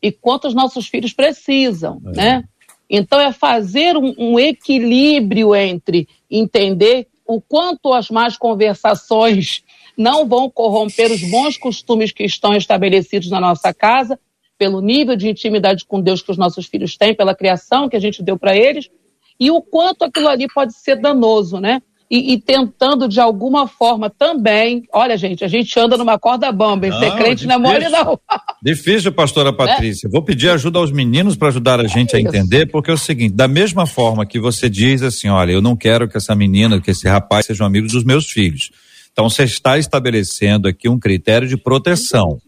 [0.00, 2.16] e quanto os nossos filhos precisam, é.
[2.16, 2.44] né?
[2.88, 9.64] Então, é fazer um, um equilíbrio entre entender o quanto as más conversações
[9.96, 14.18] não vão corromper os bons costumes que estão estabelecidos na nossa casa,
[14.58, 18.00] pelo nível de intimidade com Deus que os nossos filhos têm, pela criação que a
[18.00, 18.90] gente deu para eles,
[19.38, 21.82] e o quanto aquilo ali pode ser danoso, né?
[22.10, 24.84] E, e, tentando de alguma forma também.
[24.92, 28.18] Olha, gente, a gente anda numa corda bamba, não, ser crente não é mole, não.
[28.62, 29.56] Difícil, pastora né?
[29.56, 30.06] Patrícia.
[30.06, 30.10] É?
[30.10, 32.98] Vou pedir ajuda aos meninos para ajudar a gente é a entender, porque é o
[32.98, 36.80] seguinte: da mesma forma que você diz assim, olha, eu não quero que essa menina,
[36.80, 38.70] que esse rapaz sejam amigos dos meus filhos.
[39.12, 42.38] Então você está estabelecendo aqui um critério de proteção.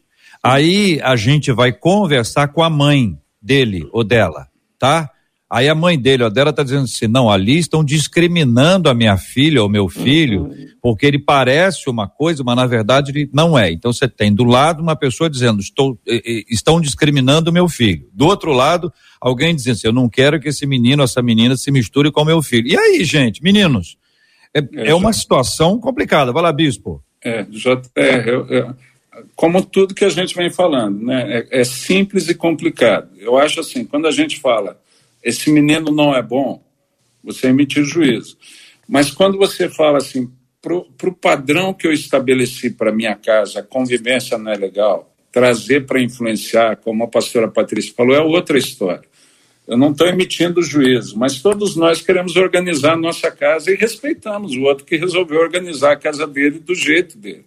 [0.43, 4.47] Aí a gente vai conversar com a mãe dele ou dela,
[4.79, 5.11] tá?
[5.51, 9.17] Aí a mãe dele, a dela, está dizendo assim: não, ali estão discriminando a minha
[9.17, 10.67] filha ou meu filho, uhum.
[10.83, 13.73] porque ele parece uma coisa, mas na verdade ele não é.
[13.73, 15.99] Então você tem do lado uma pessoa dizendo: estou,
[16.51, 18.07] estão discriminando o meu filho.
[18.13, 21.71] Do outro lado, alguém dizendo assim: eu não quero que esse menino, essa menina se
[21.71, 22.69] misture com o meu filho.
[22.69, 23.97] E aí, gente, meninos?
[24.53, 26.31] É, é, é uma situação complicada.
[26.31, 27.03] Vai lá, bispo.
[27.25, 28.75] É, JR, eu, eu,
[29.35, 31.39] como tudo que a gente vem falando, né?
[31.51, 33.09] É, é simples e complicado.
[33.19, 34.79] Eu acho assim, quando a gente fala
[35.23, 36.63] esse menino não é bom,
[37.23, 38.37] você emitir juízo.
[38.89, 43.63] Mas quando você fala assim, para o padrão que eu estabeleci para minha casa, a
[43.63, 49.09] convivência não é legal, trazer para influenciar, como a pastora Patrícia falou, é outra história.
[49.67, 54.57] Eu não estou emitindo juízo, mas todos nós queremos organizar a nossa casa e respeitamos
[54.57, 57.45] o outro que resolveu organizar a casa dele do jeito dele.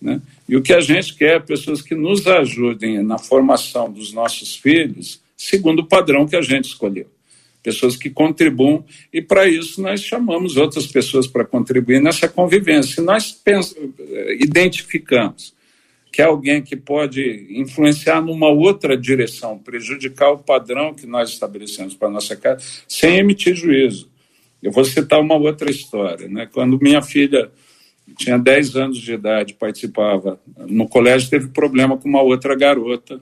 [0.00, 0.20] Né?
[0.48, 4.56] E o que a gente quer é pessoas que nos ajudem na formação dos nossos
[4.56, 7.06] filhos, segundo o padrão que a gente escolheu.
[7.62, 12.96] Pessoas que contribuam, e para isso nós chamamos outras pessoas para contribuir nessa convivência.
[12.96, 13.40] Se nós
[14.40, 15.54] identificamos
[16.12, 21.94] que é alguém que pode influenciar numa outra direção, prejudicar o padrão que nós estabelecemos
[21.94, 24.10] para a nossa casa, sem emitir juízo.
[24.62, 26.28] Eu vou citar uma outra história.
[26.28, 26.46] Né?
[26.52, 27.50] Quando minha filha
[28.18, 33.18] tinha 10 anos de idade, participava, no colégio teve problema com uma outra garota,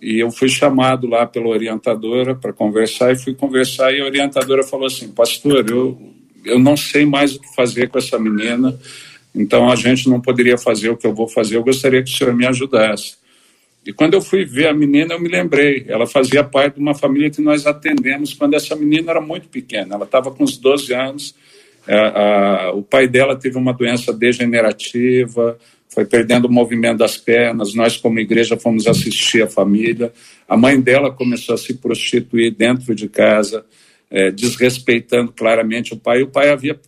[0.00, 4.62] e eu fui chamado lá pela orientadora para conversar, e fui conversar, e a orientadora
[4.62, 5.98] falou assim, pastor, eu,
[6.44, 8.78] eu não sei mais o que fazer com essa menina,
[9.34, 12.16] então a gente não poderia fazer o que eu vou fazer, eu gostaria que o
[12.16, 13.16] senhor me ajudasse.
[13.86, 16.94] E quando eu fui ver a menina, eu me lembrei, ela fazia parte de uma
[16.94, 20.94] família que nós atendemos quando essa menina era muito pequena, ela estava com uns 12
[20.94, 21.34] anos,
[21.86, 25.58] a, a, o pai dela teve uma doença degenerativa,
[25.94, 27.72] foi perdendo o movimento das pernas.
[27.72, 30.12] Nós, como igreja, fomos assistir a família.
[30.48, 33.64] A mãe dela começou a se prostituir dentro de casa,
[34.10, 36.22] é, desrespeitando claramente o pai.
[36.22, 36.78] O pai havia,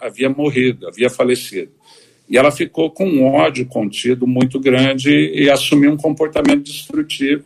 [0.00, 1.72] havia morrido, havia falecido.
[2.30, 7.44] E ela ficou com um ódio contido muito grande e assumiu um comportamento destrutivo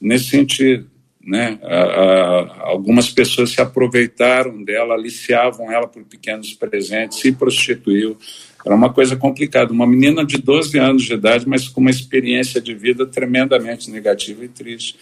[0.00, 0.90] nesse sentido.
[1.24, 1.56] Né?
[1.62, 8.18] A, a, algumas pessoas se aproveitaram dela, aliciavam ela por pequenos presentes, se prostituiu.
[8.64, 9.72] Era uma coisa complicada.
[9.72, 14.44] Uma menina de 12 anos de idade, mas com uma experiência de vida tremendamente negativa
[14.44, 14.96] e triste.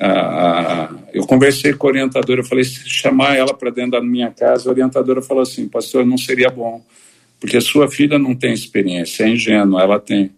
[0.00, 4.30] Ah, eu conversei com a orientadora, eu falei, se chamar ela para dentro da minha
[4.30, 6.84] casa, a orientadora falou assim, pastor, não seria bom
[7.40, 10.32] porque sua filha não tem experiência, é ingênua, ela tem.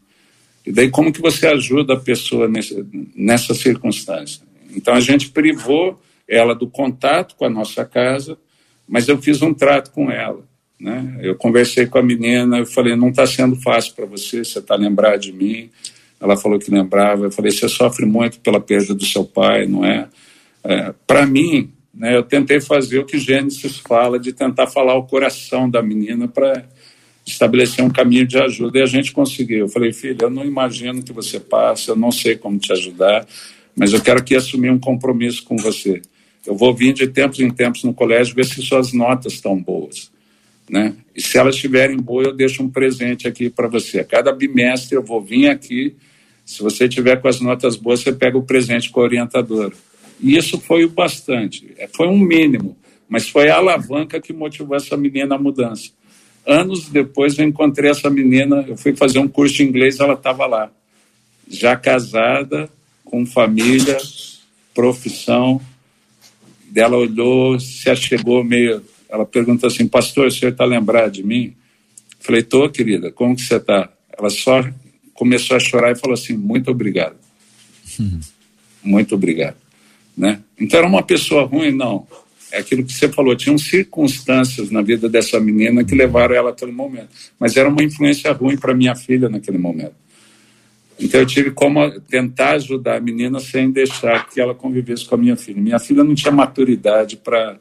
[0.64, 4.42] E daí como que você ajuda a pessoa nessa, nessa circunstância?
[4.74, 8.38] Então a gente privou ela do contato com a nossa casa,
[8.86, 10.44] mas eu fiz um trato com ela.
[10.80, 11.18] Né?
[11.20, 14.74] Eu conversei com a menina, eu falei, não está sendo fácil para você, você está
[14.74, 15.68] lembrado de mim.
[16.18, 17.26] Ela falou que lembrava.
[17.26, 20.08] Eu falei, você sofre muito pela perda do seu pai, não é?
[20.64, 25.06] é para mim, né, eu tentei fazer o que Gênesis fala, de tentar falar o
[25.06, 26.64] coração da menina para
[27.26, 29.60] estabelecer um caminho de ajuda e a gente conseguiu.
[29.60, 33.26] Eu falei, filha, eu não imagino que você passa, eu não sei como te ajudar,
[33.76, 36.00] mas eu quero aqui assumir um compromisso com você.
[36.46, 40.10] Eu vou vir de tempos em tempos no colégio ver se suas notas estão boas.
[40.70, 40.94] Né?
[41.16, 44.04] E se elas estiverem boas, eu deixo um presente aqui para você.
[44.04, 45.96] Cada bimestre eu vou vir aqui.
[46.46, 49.74] Se você tiver com as notas boas, você pega o presente com a orientadora.
[50.20, 51.74] E isso foi o bastante.
[51.76, 52.76] É, foi um mínimo,
[53.08, 55.90] mas foi a alavanca que motivou essa menina à mudança.
[56.46, 60.46] Anos depois eu encontrei essa menina, eu fui fazer um curso de inglês, ela estava
[60.46, 60.70] lá,
[61.48, 62.70] já casada,
[63.04, 63.98] com família,
[64.72, 65.60] profissão.
[66.72, 68.82] Ela olhou, se achegou meio.
[69.10, 71.54] Ela perguntou assim: Pastor, o senhor está lembrado de mim?
[72.20, 73.90] Falei: Tô, querida, como que você está?
[74.16, 74.64] Ela só
[75.14, 77.16] começou a chorar e falou assim: Muito obrigado.
[77.98, 78.20] Uhum.
[78.82, 79.56] Muito obrigado.
[80.16, 80.40] Né?
[80.58, 81.70] Então era uma pessoa ruim?
[81.70, 82.06] Não
[82.52, 86.72] é aquilo que você falou, tinham circunstâncias na vida dessa menina que levaram ela aquele
[86.72, 87.08] momento.
[87.38, 89.94] Mas era uma influência ruim para minha filha naquele momento.
[90.98, 95.18] Então eu tive como tentar ajudar a menina sem deixar que ela convivesse com a
[95.18, 95.60] minha filha.
[95.60, 97.58] Minha filha não tinha maturidade para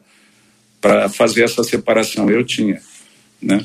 [0.80, 2.30] para fazer essa separação.
[2.30, 2.80] Eu tinha,
[3.40, 3.64] né?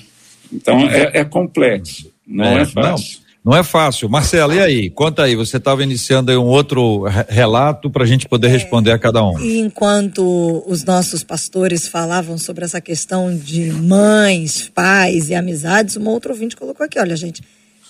[0.51, 3.19] Então é, é complexo, não é, é fácil.
[3.19, 3.25] Não.
[3.45, 4.09] Não é fácil.
[4.09, 4.89] Marcela, e aí?
[4.89, 8.91] Conta aí, você estava iniciando aí um outro relato para a gente poder é, responder
[8.91, 9.39] a cada um.
[9.39, 16.09] E enquanto os nossos pastores falavam sobre essa questão de mães, pais e amizades, uma
[16.09, 17.43] outra ouvinte colocou aqui, olha gente,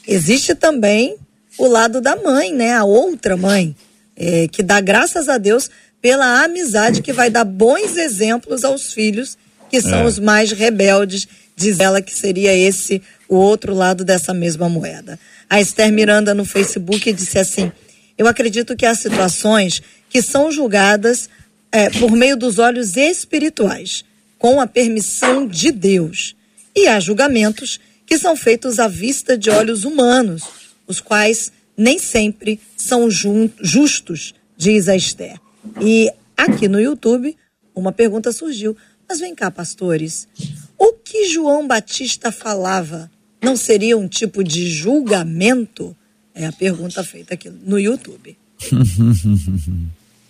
[0.05, 1.15] existe também
[1.57, 2.73] o lado da mãe, né?
[2.73, 3.73] A outra mãe,
[4.13, 5.69] é, que dá graças a Deus
[6.05, 9.35] pela amizade que vai dar bons exemplos aos filhos,
[9.71, 10.05] que são é.
[10.05, 15.19] os mais rebeldes, diz ela que seria esse o outro lado dessa mesma moeda.
[15.49, 17.71] A Esther Miranda no Facebook disse assim:
[18.19, 21.27] Eu acredito que há situações que são julgadas
[21.71, 24.05] é, por meio dos olhos espirituais,
[24.37, 26.35] com a permissão de Deus.
[26.75, 30.43] E há julgamentos que são feitos à vista de olhos humanos,
[30.85, 35.43] os quais nem sempre são justos, diz a Esther.
[35.81, 37.35] E aqui no YouTube,
[37.73, 38.75] uma pergunta surgiu.
[39.07, 40.27] Mas vem cá, pastores.
[40.77, 43.09] O que João Batista falava
[43.41, 45.95] não seria um tipo de julgamento?
[46.33, 48.37] É a pergunta feita aqui no YouTube.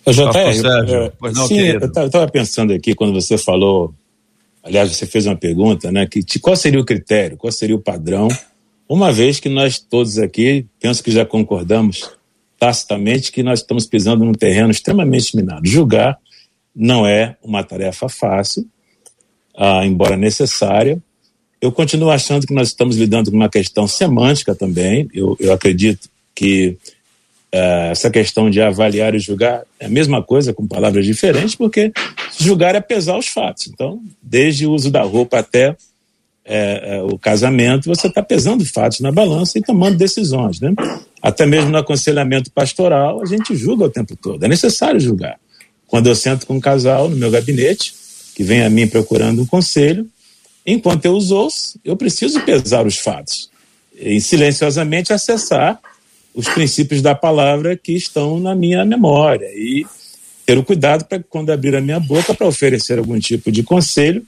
[0.06, 3.94] eu já tá, eu, pois não, sim, eu estava pensando aqui quando você falou,
[4.62, 6.06] aliás, você fez uma pergunta, né?
[6.06, 8.28] Que qual seria o critério, qual seria o padrão
[8.88, 12.10] uma vez que nós todos aqui, penso que já concordamos
[12.58, 15.66] tacitamente que nós estamos pisando num terreno extremamente minado.
[15.68, 16.18] Julgar
[16.74, 18.66] não é uma tarefa fácil,
[19.56, 20.98] ah, embora necessária.
[21.60, 25.08] Eu continuo achando que nós estamos lidando com uma questão semântica também.
[25.12, 26.76] Eu, eu acredito que
[27.54, 31.92] ah, essa questão de avaliar e julgar é a mesma coisa com palavras diferentes, porque
[32.38, 33.66] julgar é pesar os fatos.
[33.68, 35.76] Então, desde o uso da roupa até
[36.46, 40.60] é, é, o casamento, você está pesando fatos na balança e tomando decisões.
[40.60, 40.72] Né?
[41.20, 44.44] Até mesmo no aconselhamento pastoral, a gente julga o tempo todo.
[44.44, 45.38] É necessário julgar.
[45.88, 47.92] Quando eu sento com um casal no meu gabinete,
[48.34, 50.06] que vem a mim procurando um conselho,
[50.64, 53.50] enquanto eu os ouço, eu preciso pesar os fatos
[53.98, 55.80] e silenciosamente acessar
[56.34, 59.86] os princípios da palavra que estão na minha memória e
[60.44, 64.22] ter o cuidado para quando abrir a minha boca para oferecer algum tipo de conselho,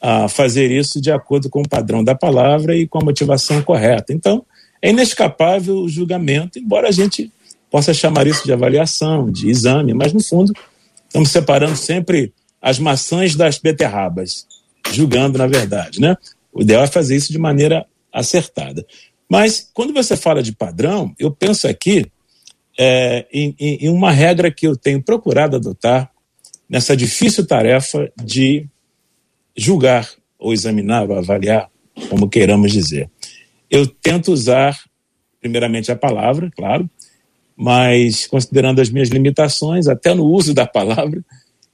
[0.00, 4.12] a fazer isso de acordo com o padrão da palavra e com a motivação correta.
[4.12, 4.44] Então,
[4.80, 7.30] é inescapável o julgamento, embora a gente
[7.70, 10.52] possa chamar isso de avaliação, de exame, mas no fundo
[11.06, 12.32] estamos separando sempre
[12.62, 14.46] as maçãs das beterrabas,
[14.90, 16.16] julgando na verdade, né?
[16.52, 18.84] O ideal é fazer isso de maneira acertada.
[19.28, 22.06] Mas quando você fala de padrão, eu penso aqui
[22.78, 26.10] é, em, em uma regra que eu tenho procurado adotar
[26.68, 28.66] nessa difícil tarefa de
[29.56, 31.70] julgar ou examinar ou avaliar,
[32.08, 33.10] como queiramos dizer.
[33.70, 34.78] Eu tento usar,
[35.40, 36.88] primeiramente, a palavra, claro,
[37.56, 41.24] mas considerando as minhas limitações, até no uso da palavra,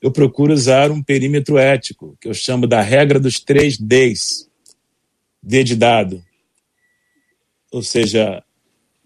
[0.03, 4.47] eu procuro usar um perímetro ético, que eu chamo da regra dos três Ds.
[5.49, 6.25] D de dado,
[7.71, 8.43] ou seja,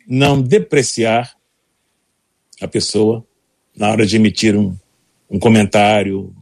[0.09, 1.37] não depreciar
[2.63, 3.27] a pessoa
[3.77, 4.75] na hora de emitir um,
[5.29, 6.35] um comentário,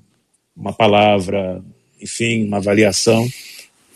[0.55, 1.65] uma palavra,
[2.01, 3.29] enfim, uma avaliação,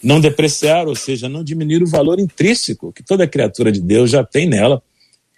[0.03, 4.24] não depreciar, ou seja, não diminuir o valor intrínseco que toda criatura de Deus já
[4.24, 4.82] tem nela,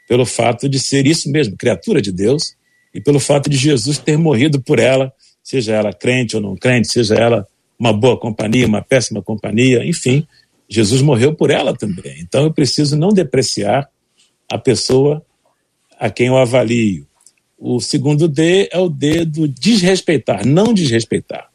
[0.08, 2.56] pelo fato de ser isso mesmo, criatura de Deus,
[2.94, 5.12] e pelo fato de Jesus ter morrido por ela,
[5.42, 7.46] seja ela crente ou não crente, seja ela
[7.78, 10.26] uma boa companhia, uma péssima companhia, enfim,
[10.68, 12.20] Jesus morreu por ela também.
[12.20, 13.88] Então eu preciso não depreciar
[14.50, 15.24] a pessoa
[15.98, 17.06] a quem eu avalio.
[17.58, 21.50] O segundo D é o D do desrespeitar, não desrespeitar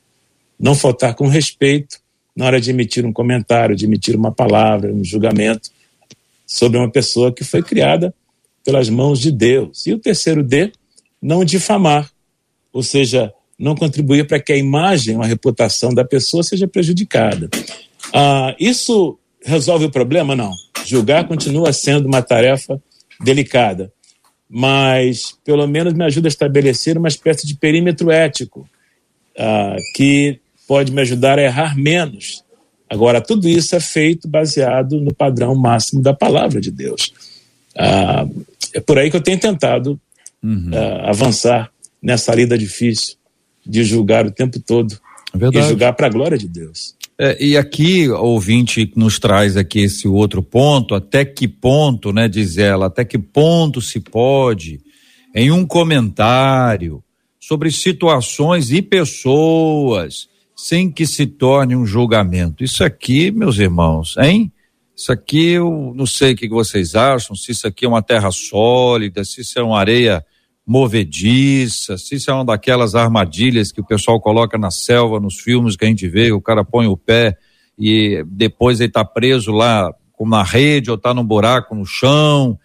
[0.59, 1.99] não faltar com respeito
[2.35, 5.69] na hora de emitir um comentário, de emitir uma palavra, um julgamento
[6.45, 8.13] sobre uma pessoa que foi criada
[8.63, 9.85] pelas mãos de Deus.
[9.87, 10.71] E o terceiro D,
[11.21, 12.09] não difamar,
[12.71, 17.49] ou seja, não contribuir para que a imagem, a reputação da pessoa seja prejudicada.
[18.13, 20.35] Ah, isso resolve o problema?
[20.35, 20.53] Não.
[20.85, 22.81] Julgar continua sendo uma tarefa
[23.21, 23.91] delicada,
[24.49, 28.67] mas pelo menos me ajuda a estabelecer uma espécie de perímetro ético
[29.37, 30.39] ah, que
[30.69, 32.43] pode me ajudar a errar menos.
[32.87, 37.11] Agora, tudo isso é feito baseado no padrão máximo da palavra de Deus.
[37.75, 38.27] Ah,
[38.75, 39.99] é por aí que eu tenho tentado
[40.43, 40.69] uhum.
[40.71, 43.15] ah, avançar nessa lida difícil
[43.65, 44.95] de julgar o tempo todo
[45.33, 46.95] é e julgar para a glória de Deus.
[47.17, 52.59] É, e aqui, ouvinte nos traz aqui esse outro ponto, até que ponto, né, diz
[52.59, 54.79] ela, até que ponto se pode,
[55.33, 57.03] em um comentário
[57.39, 60.29] sobre situações e pessoas,
[60.61, 62.65] sem que se torne um julgamento.
[62.65, 64.51] Isso aqui, meus irmãos, hein?
[64.93, 68.29] Isso aqui eu não sei o que vocês acham, se isso aqui é uma terra
[68.29, 70.23] sólida, se isso é uma areia
[70.67, 75.77] movediça, se isso é uma daquelas armadilhas que o pessoal coloca na selva, nos filmes
[75.77, 77.37] que a gente vê, o cara põe o pé
[77.77, 79.89] e depois ele está preso lá
[80.19, 82.59] na rede ou está num buraco no chão.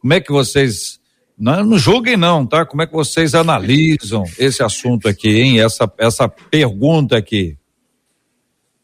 [0.00, 0.99] Como é que vocês
[1.40, 2.66] não, não julguem não, tá?
[2.66, 5.60] Como é que vocês analisam esse assunto aqui, hein?
[5.60, 7.56] Essa, essa pergunta aqui.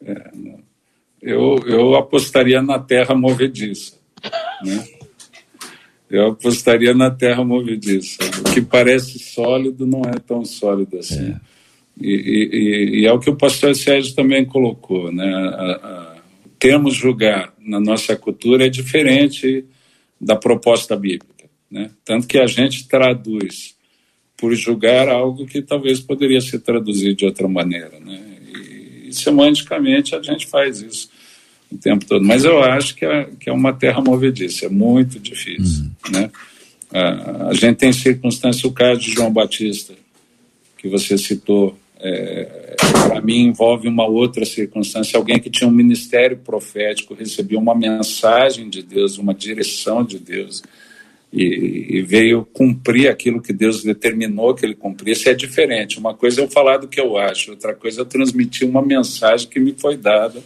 [0.03, 0.31] É,
[1.21, 3.93] eu, eu apostaria na terra movediça,
[4.63, 4.83] né?
[6.09, 8.17] Eu apostaria na terra movediça.
[8.39, 11.33] O que parece sólido não é tão sólido assim.
[11.33, 11.39] É.
[12.01, 15.25] E, e, e, é o que o pastor Sérgio também colocou, né?
[15.25, 16.17] A, a,
[16.57, 19.65] termos julgar na nossa cultura é diferente
[20.19, 21.36] da proposta bíblica.
[21.69, 21.89] Né?
[22.05, 23.75] Tanto que a gente traduz
[24.37, 27.99] por julgar algo que talvez poderia ser traduzido de outra maneira.
[27.99, 28.19] Né?
[28.53, 31.09] E, e semanticamente a gente faz isso
[31.71, 32.23] o tempo todo.
[32.23, 35.85] Mas eu acho que é, que é uma terra movediça, é muito difícil.
[36.05, 36.11] Uhum.
[36.11, 36.31] Né?
[36.93, 39.93] A, a, gente tem circunstância, o caso de João Batista,
[40.77, 42.75] que você citou, é,
[43.07, 45.17] para mim envolve uma outra circunstância.
[45.17, 50.63] Alguém que tinha um ministério profético recebia uma mensagem de Deus, uma direção de Deus
[51.31, 55.99] e, e, veio cumprir aquilo que Deus determinou que ele cumprisse é diferente.
[55.99, 58.81] Uma coisa é eu falar do que eu acho, outra coisa é eu transmitir uma
[58.81, 60.41] mensagem que me foi dada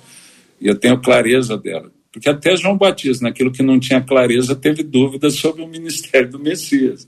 [0.60, 1.92] e eu tenho clareza dela.
[2.12, 6.40] Porque até João Batista, naquilo que não tinha clareza, teve dúvidas sobre o ministério do
[6.40, 7.08] Messias.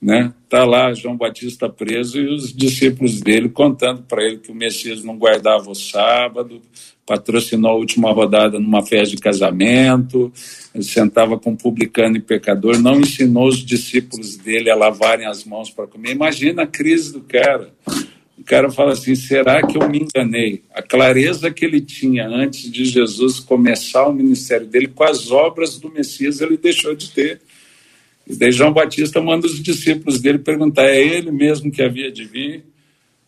[0.00, 0.32] Né?
[0.48, 5.02] Tá lá João Batista preso e os discípulos dele contando para ele que o Messias
[5.02, 6.62] não guardava o sábado,
[7.04, 10.32] patrocinou a última rodada numa festa de casamento,
[10.80, 15.86] sentava com publicano e pecador, não ensinou os discípulos dele a lavarem as mãos para
[15.86, 16.12] comer.
[16.12, 17.72] Imagina a crise do cara.
[18.38, 20.62] O cara fala assim: será que eu me enganei?
[20.72, 25.78] A clareza que ele tinha antes de Jesus começar o ministério dele com as obras
[25.78, 27.40] do Messias, ele deixou de ter.
[28.28, 32.24] E daí João Batista manda os discípulos dele perguntar: é ele mesmo que havia de
[32.24, 32.64] vir?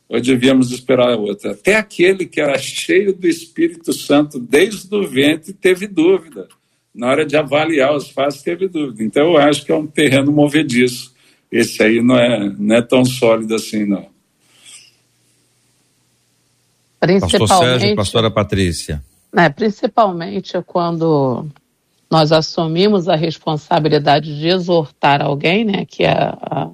[0.08, 1.52] Ou devíamos esperar outra?
[1.52, 6.48] Até aquele que era cheio do Espírito Santo desde o ventre teve dúvida.
[6.92, 9.04] Na hora de avaliar os fatos, teve dúvida.
[9.04, 11.14] Então, eu acho que é um terreno movediço.
[11.50, 14.08] Esse aí não é, não é tão sólido assim, não.
[17.20, 19.02] Pastor Sérgio, pastora Patrícia.
[19.34, 21.46] É, principalmente quando
[22.10, 26.70] nós assumimos a responsabilidade de exortar alguém, né, que é a,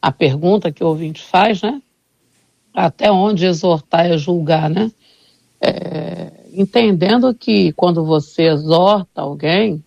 [0.00, 1.82] a pergunta que o ouvinte faz, né,
[2.72, 4.90] até onde exortar é julgar, né,
[5.60, 9.82] é, entendendo que quando você exorta alguém,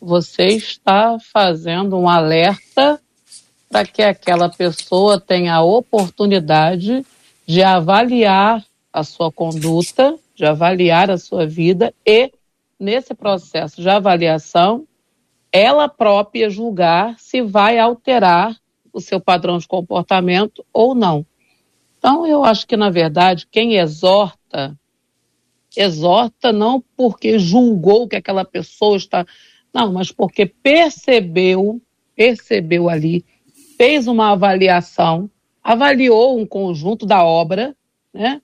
[0.00, 3.00] você está fazendo um alerta
[3.70, 7.04] para que aquela pessoa tenha a oportunidade
[7.46, 12.30] de avaliar a sua conduta, de avaliar a sua vida e
[12.78, 14.86] nesse processo de avaliação,
[15.52, 18.56] ela própria julgar se vai alterar
[18.92, 21.26] o seu padrão de comportamento ou não.
[21.98, 24.78] Então, eu acho que, na verdade, quem exorta,
[25.76, 29.26] exorta não porque julgou que aquela pessoa está.
[29.72, 31.80] Não, mas porque percebeu,
[32.14, 33.24] percebeu ali,
[33.76, 35.30] fez uma avaliação,
[35.62, 37.74] avaliou um conjunto da obra,
[38.12, 38.40] né?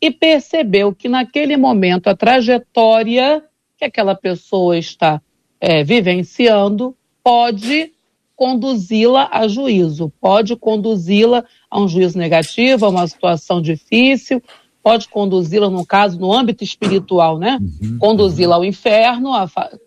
[0.00, 3.44] E percebeu que naquele momento a trajetória
[3.82, 5.20] que aquela pessoa está
[5.60, 7.92] é, vivenciando pode
[8.36, 14.40] conduzi-la a juízo, pode conduzi-la a um juízo negativo, a uma situação difícil,
[14.82, 17.58] pode conduzi-la, no caso, no âmbito espiritual, né?
[17.60, 19.30] Uhum, conduzi-la ao inferno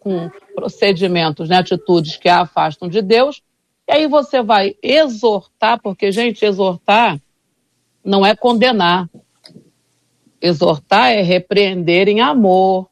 [0.01, 3.41] com procedimentos, né, atitudes que a afastam de Deus.
[3.87, 7.19] E aí você vai exortar, porque, gente, exortar
[8.03, 9.09] não é condenar.
[10.41, 12.89] Exortar é repreender em amor,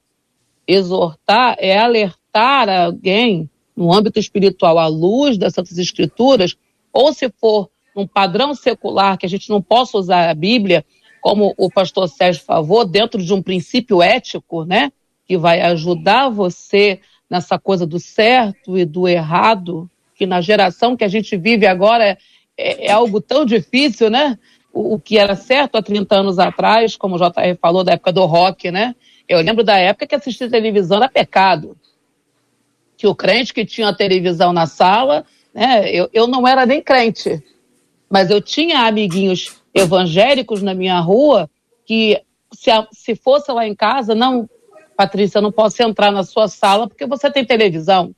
[0.67, 6.55] exortar é alertar alguém no âmbito espiritual à luz das Santas Escrituras,
[6.91, 10.85] ou se for um padrão secular que a gente não possa usar a Bíblia,
[11.21, 14.91] como o pastor Sérgio falou, dentro de um princípio ético, né,
[15.25, 16.99] que vai ajudar você
[17.29, 22.17] nessa coisa do certo e do errado, que na geração que a gente vive agora
[22.57, 24.37] é, é algo tão difícil, né?
[24.71, 28.11] O, o, que era certo há 30 anos atrás, como o JR falou, da época
[28.11, 28.95] do rock, né?
[29.27, 31.77] Eu lembro da época que assistir televisão era pecado.
[32.97, 36.81] Que o crente que tinha a televisão na sala, né, eu, eu não era nem
[36.81, 37.43] crente,
[38.09, 41.49] mas eu tinha amiguinhos evangélicos na minha rua
[41.85, 42.21] que,
[42.53, 44.47] se, se fosse lá em casa, não,
[44.95, 48.13] Patrícia, não posso entrar na sua sala porque você tem televisão.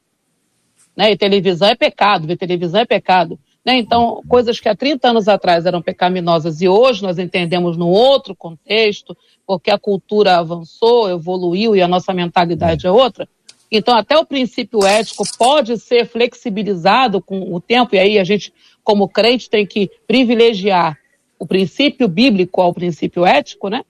[0.96, 1.12] Né?
[1.12, 3.40] E televisão é pecado, ver televisão é pecado.
[3.66, 3.78] Né?
[3.78, 8.36] Então, coisas que há 30 anos atrás eram pecaminosas e hoje nós entendemos num outro
[8.36, 13.28] contexto, porque a cultura avançou, evoluiu e a nossa mentalidade é outra.
[13.72, 18.54] Então, até o princípio ético pode ser flexibilizado com o tempo, e aí a gente,
[18.84, 20.98] como crente, tem que privilegiar
[21.40, 23.84] o princípio bíblico ao princípio ético, né?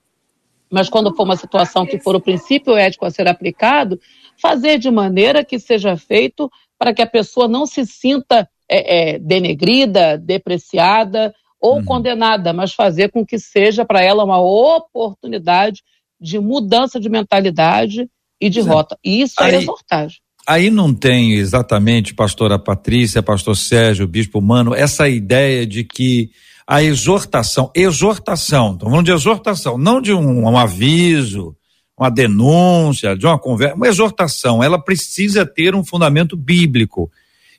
[0.70, 4.00] Mas quando for uma situação que for o princípio ético a ser aplicado,
[4.40, 9.18] fazer de maneira que seja feito para que a pessoa não se sinta é, é,
[9.18, 11.84] denegrida, depreciada ou uhum.
[11.84, 15.82] condenada, mas fazer com que seja para ela uma oportunidade
[16.20, 18.08] de mudança de mentalidade
[18.40, 18.98] e de rota.
[19.04, 20.18] E isso é aí, é exortagem.
[20.46, 26.30] Aí não tem exatamente, pastora Patrícia, pastor Sérgio, bispo Mano, essa ideia de que
[26.66, 31.56] a exortação, exortação, estamos falando de exortação, não de um, um aviso,
[31.98, 37.10] uma denúncia, de uma conversa, uma exortação, ela precisa ter um fundamento bíblico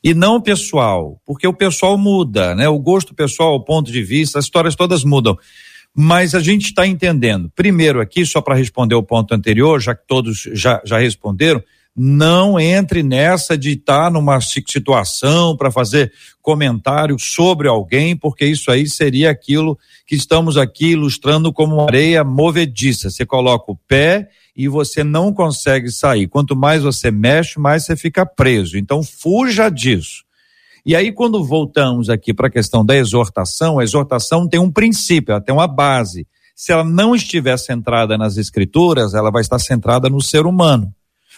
[0.03, 2.67] e não pessoal, porque o pessoal muda, né?
[2.67, 5.37] O gosto pessoal, o ponto de vista, as histórias todas mudam.
[5.95, 7.51] Mas a gente está entendendo.
[7.55, 11.61] Primeiro aqui, só para responder o ponto anterior, já que todos já, já responderam,
[11.95, 18.69] não entre nessa de estar tá numa situação para fazer comentário sobre alguém, porque isso
[18.69, 23.09] aí seria aquilo que estamos aqui ilustrando como areia movediça.
[23.09, 26.27] Você coloca o pé e você não consegue sair.
[26.27, 28.75] Quanto mais você mexe, mais você fica preso.
[28.75, 30.25] Então, fuja disso.
[30.83, 35.33] E aí, quando voltamos aqui para a questão da exortação, a exortação tem um princípio,
[35.33, 36.25] ela tem uma base.
[36.55, 40.91] Se ela não estiver centrada nas escrituras, ela vai estar centrada no ser humano.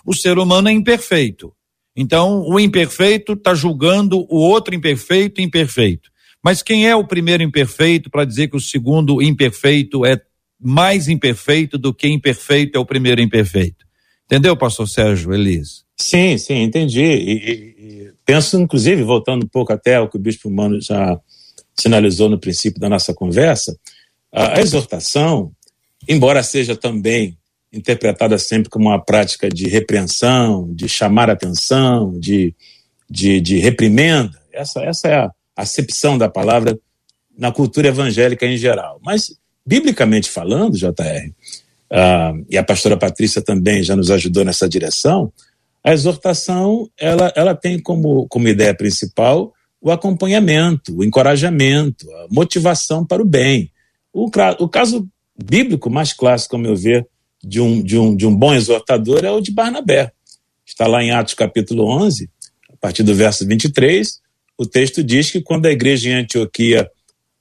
[0.05, 1.51] O ser humano é imperfeito.
[1.93, 6.09] Então, o imperfeito está julgando o outro imperfeito imperfeito.
[6.41, 10.17] Mas quem é o primeiro imperfeito para dizer que o segundo imperfeito é
[10.59, 13.85] mais imperfeito do que imperfeito é o primeiro imperfeito?
[14.25, 15.83] Entendeu, pastor Sérgio Elis?
[15.97, 17.01] Sim, sim, entendi.
[17.01, 21.19] E, e, e penso, inclusive, voltando um pouco até ao que o bispo Mano já
[21.77, 23.77] sinalizou no princípio da nossa conversa,
[24.31, 25.51] a, a exortação,
[26.07, 27.37] embora seja também
[27.71, 32.55] interpretada sempre como uma prática de repreensão, de chamar atenção, de,
[33.09, 36.77] de, de reprimenda, essa, essa é a acepção da palavra
[37.37, 38.99] na cultura evangélica em geral.
[39.03, 39.33] Mas,
[39.69, 41.29] biblicamente falando, JR,
[41.91, 45.31] uh, e a pastora Patrícia também já nos ajudou nessa direção,
[45.83, 53.05] a exortação ela, ela tem como, como ideia principal o acompanhamento, o encorajamento, a motivação
[53.05, 53.71] para o bem.
[54.11, 54.25] O,
[54.59, 55.07] o caso
[55.41, 57.07] bíblico mais clássico, ao meu ver,
[57.41, 60.11] de um, de, um, de um bom exortador é o de Barnabé.
[60.65, 62.27] Está lá em Atos capítulo 11,
[62.73, 64.19] a partir do verso 23,
[64.57, 66.89] o texto diz que quando a igreja em Antioquia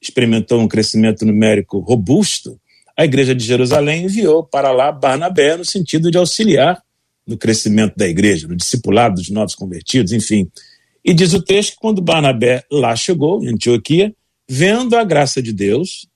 [0.01, 2.59] experimentou um crescimento numérico robusto,
[2.97, 6.83] a igreja de Jerusalém enviou para lá Barnabé no sentido de auxiliar
[7.27, 10.51] no crescimento da igreja, no discipulado dos novos convertidos, enfim.
[11.05, 14.15] E diz o texto que quando Barnabé lá chegou, em Antioquia,
[14.49, 16.09] vendo a graça de Deus,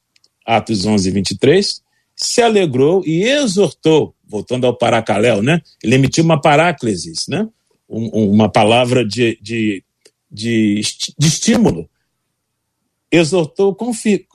[0.44, 1.82] Atos 11, 23,
[2.16, 5.60] se alegrou e exortou, voltando ao paracaléu, né?
[5.82, 7.46] Ele emitiu uma paráclesis, né?
[7.88, 9.84] Um, uma palavra de, de,
[10.30, 10.80] de,
[11.18, 11.88] de estímulo.
[13.12, 13.76] Exortou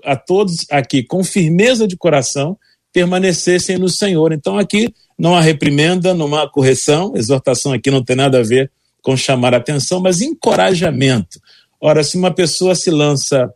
[0.06, 2.56] a todos aqui, com firmeza de coração,
[2.94, 4.32] permanecessem no Senhor.
[4.32, 8.72] Então, aqui não há reprimenda, não há correção, exortação aqui não tem nada a ver
[9.02, 11.40] com chamar atenção, mas encorajamento.
[11.80, 13.52] Ora, se uma pessoa se lança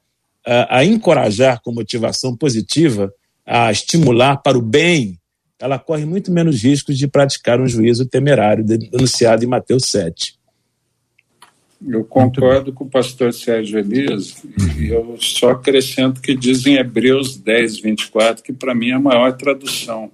[0.45, 3.13] a, a encorajar com motivação positiva,
[3.45, 5.19] a estimular para o bem,
[5.59, 10.35] ela corre muito menos riscos de praticar um juízo temerário denunciado em Mateus 7.
[11.87, 14.43] Eu concordo com o pastor Sérgio Elias,
[14.77, 18.99] e eu só acrescento que diz em Hebreus 10, 24, que para mim é a
[18.99, 20.11] maior tradução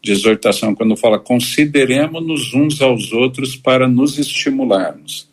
[0.00, 5.28] de exortação, quando fala consideremos-nos uns aos outros para nos estimularmos.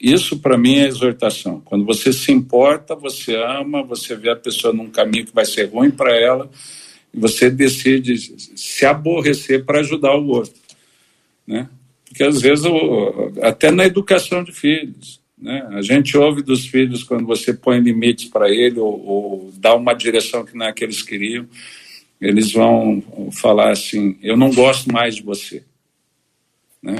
[0.00, 1.60] Isso para mim é exortação.
[1.64, 5.66] Quando você se importa, você ama, você vê a pessoa num caminho que vai ser
[5.66, 6.50] ruim para ela,
[7.12, 8.16] e você decide
[8.56, 10.54] se aborrecer para ajudar o outro,
[11.46, 11.68] né?
[12.18, 12.64] Porque às vezes,
[13.40, 15.64] até na educação de filhos, né?
[15.70, 19.94] A gente ouve dos filhos quando você põe limites para ele ou, ou dá uma
[19.94, 21.46] direção que não é que eles queriam
[22.20, 25.62] eles vão falar assim: eu não gosto mais de você.
[26.82, 26.96] Né?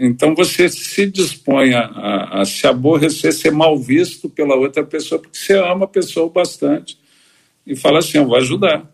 [0.00, 5.20] Então você se dispõe a, a, a, se aborrecer, ser mal visto pela outra pessoa,
[5.20, 6.98] porque você ama a pessoa bastante.
[7.64, 8.90] E fala assim: eu vou ajudar.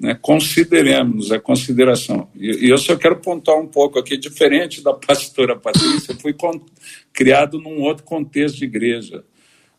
[0.00, 0.18] Né?
[0.20, 2.26] Consideremos, é consideração.
[2.34, 6.58] E, e, eu só quero pontuar um pouco aqui, diferente da pastora Patrícia, fui con,
[7.12, 9.22] criado num outro contexto de igreja.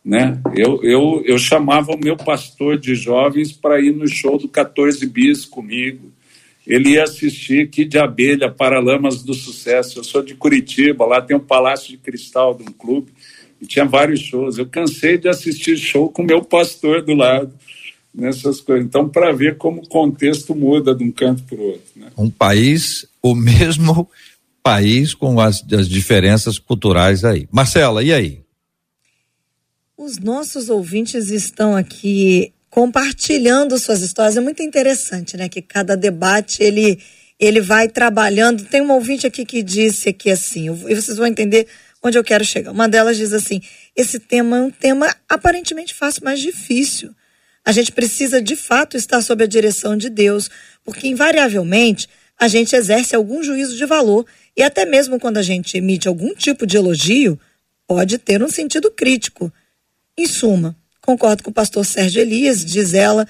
[0.04, 0.40] Né?
[0.56, 5.04] Eu, eu, eu chamava o meu pastor de jovens para ir no show do 14
[5.06, 6.12] Bis comigo.
[6.64, 9.98] Ele ia assistir Kid de Abelha, Paralamas do Sucesso.
[9.98, 13.12] Eu sou de Curitiba, lá tem um Palácio de Cristal de um clube,
[13.60, 14.56] e tinha vários shows.
[14.56, 17.52] Eu cansei de assistir show com meu pastor do lado,
[18.14, 18.84] nessas coisas.
[18.86, 21.90] Então, para ver como o contexto muda de um canto para o outro.
[21.96, 22.08] Né?
[22.16, 24.08] Um país, o mesmo
[24.62, 27.48] país com as, as diferenças culturais aí.
[27.50, 28.40] Marcela, e aí?
[29.96, 34.36] Os nossos ouvintes estão aqui compartilhando suas histórias.
[34.36, 35.48] É muito interessante, né?
[35.48, 36.98] Que cada debate ele
[37.38, 38.64] ele vai trabalhando.
[38.64, 41.66] Tem uma ouvinte aqui que disse aqui assim, e vocês vão entender
[42.00, 42.70] onde eu quero chegar.
[42.70, 43.60] Uma delas diz assim:
[43.96, 47.12] esse tema é um tema aparentemente fácil, mas difícil.
[47.64, 50.50] A gente precisa de fato estar sob a direção de Deus,
[50.84, 52.08] porque invariavelmente
[52.38, 56.34] a gente exerce algum juízo de valor e até mesmo quando a gente emite algum
[56.34, 57.38] tipo de elogio,
[57.86, 59.52] pode ter um sentido crítico.
[60.18, 63.26] Em suma, concordo com o pastor Sérgio Elias, diz ela,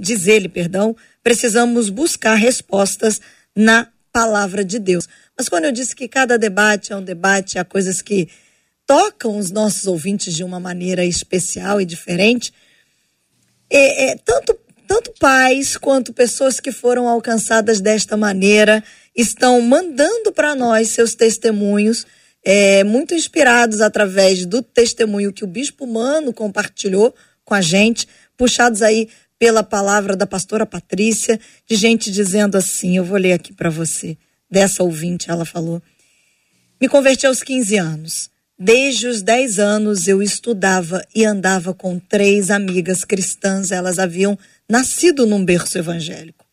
[0.00, 3.20] diz ele, perdão, precisamos buscar respostas
[3.54, 5.08] na palavra de Deus.
[5.36, 8.28] Mas quando eu disse que cada debate é um debate, há coisas que
[8.86, 12.52] tocam os nossos ouvintes de uma maneira especial e diferente,
[13.70, 18.82] é, é, tanto, tanto pais quanto pessoas que foram alcançadas desta maneira
[19.14, 22.06] estão mandando para nós seus testemunhos
[22.44, 27.12] é, muito inspirados através do testemunho que o Bispo Mano compartilhou
[27.44, 28.06] com a gente,
[28.36, 33.52] puxados aí pela palavra da pastora Patrícia, de gente dizendo assim: eu vou ler aqui
[33.52, 34.16] para você,
[34.48, 35.82] dessa ouvinte, ela falou.
[36.80, 38.30] Me converti aos 15 anos.
[38.58, 43.70] Desde os 10 anos eu estudava e andava com três amigas cristãs.
[43.70, 44.38] Elas haviam
[44.68, 46.44] nascido num berço evangélico.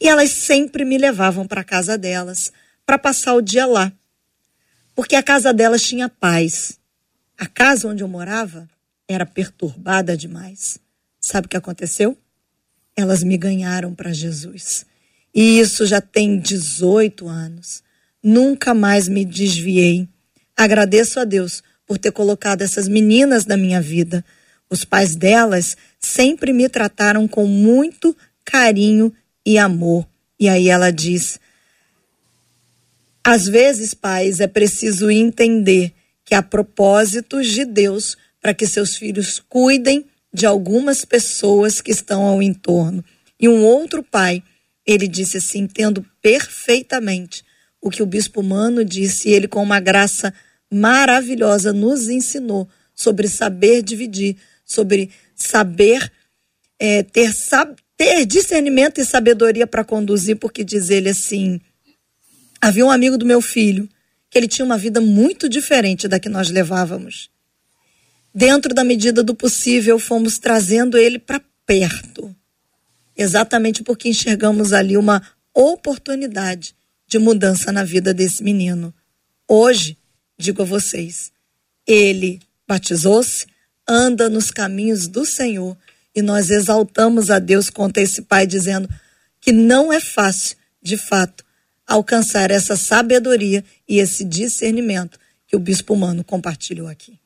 [0.00, 2.52] E elas sempre me levavam para casa delas
[2.86, 3.92] para passar o dia lá
[4.98, 6.76] porque a casa delas tinha paz.
[7.38, 8.68] A casa onde eu morava
[9.06, 10.80] era perturbada demais.
[11.20, 12.18] Sabe o que aconteceu?
[12.96, 14.84] Elas me ganharam para Jesus.
[15.32, 17.80] E isso já tem 18 anos.
[18.20, 20.08] Nunca mais me desviei.
[20.58, 24.24] Agradeço a Deus por ter colocado essas meninas na minha vida.
[24.68, 29.14] Os pais delas sempre me trataram com muito carinho
[29.46, 30.04] e amor.
[30.38, 31.38] E aí ela diz:
[33.22, 35.92] às vezes, pais, é preciso entender
[36.24, 42.24] que há propósitos de Deus para que seus filhos cuidem de algumas pessoas que estão
[42.24, 43.04] ao entorno.
[43.38, 44.42] E um outro pai,
[44.84, 47.44] ele disse assim, entendo perfeitamente
[47.80, 50.34] o que o bispo Mano disse, e ele com uma graça
[50.72, 56.10] maravilhosa nos ensinou sobre saber dividir, sobre saber
[56.78, 61.60] é, ter, sab ter discernimento e sabedoria para conduzir, porque diz ele assim,
[62.60, 63.88] havia um amigo do meu filho
[64.30, 67.30] que ele tinha uma vida muito diferente da que nós levávamos
[68.38, 72.32] dentro da medida do possível, fomos trazendo ele para perto.
[73.16, 75.20] Exatamente porque enxergamos ali uma
[75.52, 76.72] oportunidade
[77.04, 78.94] de mudança na vida desse menino.
[79.48, 79.97] Hoje,
[80.38, 81.32] digo a vocês,
[81.86, 83.46] ele batizou-se,
[83.86, 85.76] anda nos caminhos do Senhor
[86.14, 88.88] e nós exaltamos a Deus contra esse pai, dizendo
[89.40, 91.44] que não é fácil, de fato,
[91.86, 97.18] alcançar essa sabedoria e esse discernimento que o bispo humano compartilhou aqui.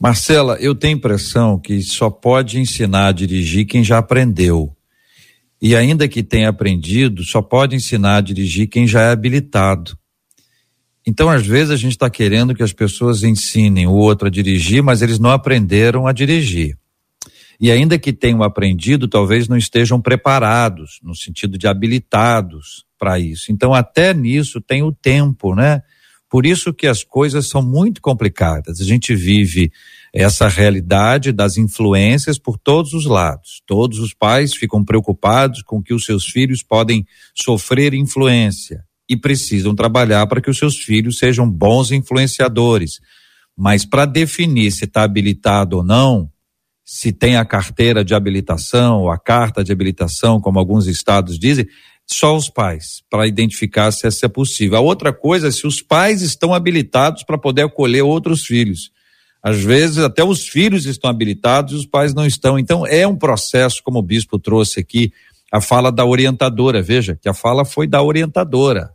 [0.00, 4.74] Marcela, eu tenho impressão que só pode ensinar a dirigir quem já aprendeu.
[5.60, 9.97] E ainda que tenha aprendido, só pode ensinar a dirigir quem já é habilitado.
[11.08, 14.82] Então, às vezes, a gente está querendo que as pessoas ensinem o outro a dirigir,
[14.82, 16.76] mas eles não aprenderam a dirigir.
[17.58, 23.50] E ainda que tenham aprendido, talvez não estejam preparados, no sentido de habilitados para isso.
[23.50, 25.80] Então, até nisso tem o tempo, né?
[26.28, 28.78] Por isso que as coisas são muito complicadas.
[28.78, 29.72] A gente vive
[30.12, 33.62] essa realidade das influências por todos os lados.
[33.66, 39.74] Todos os pais ficam preocupados com que os seus filhos podem sofrer influência e precisam
[39.74, 43.00] trabalhar para que os seus filhos sejam bons influenciadores.
[43.56, 46.30] Mas para definir se está habilitado ou não,
[46.84, 51.66] se tem a carteira de habilitação ou a carta de habilitação, como alguns estados dizem,
[52.06, 54.78] só os pais, para identificar se é possível.
[54.78, 58.90] A outra coisa é se os pais estão habilitados para poder acolher outros filhos.
[59.42, 62.58] Às vezes, até os filhos estão habilitados e os pais não estão.
[62.58, 65.12] Então, é um processo, como o bispo trouxe aqui,
[65.52, 66.82] a fala da orientadora.
[66.82, 68.90] Veja que a fala foi da orientadora,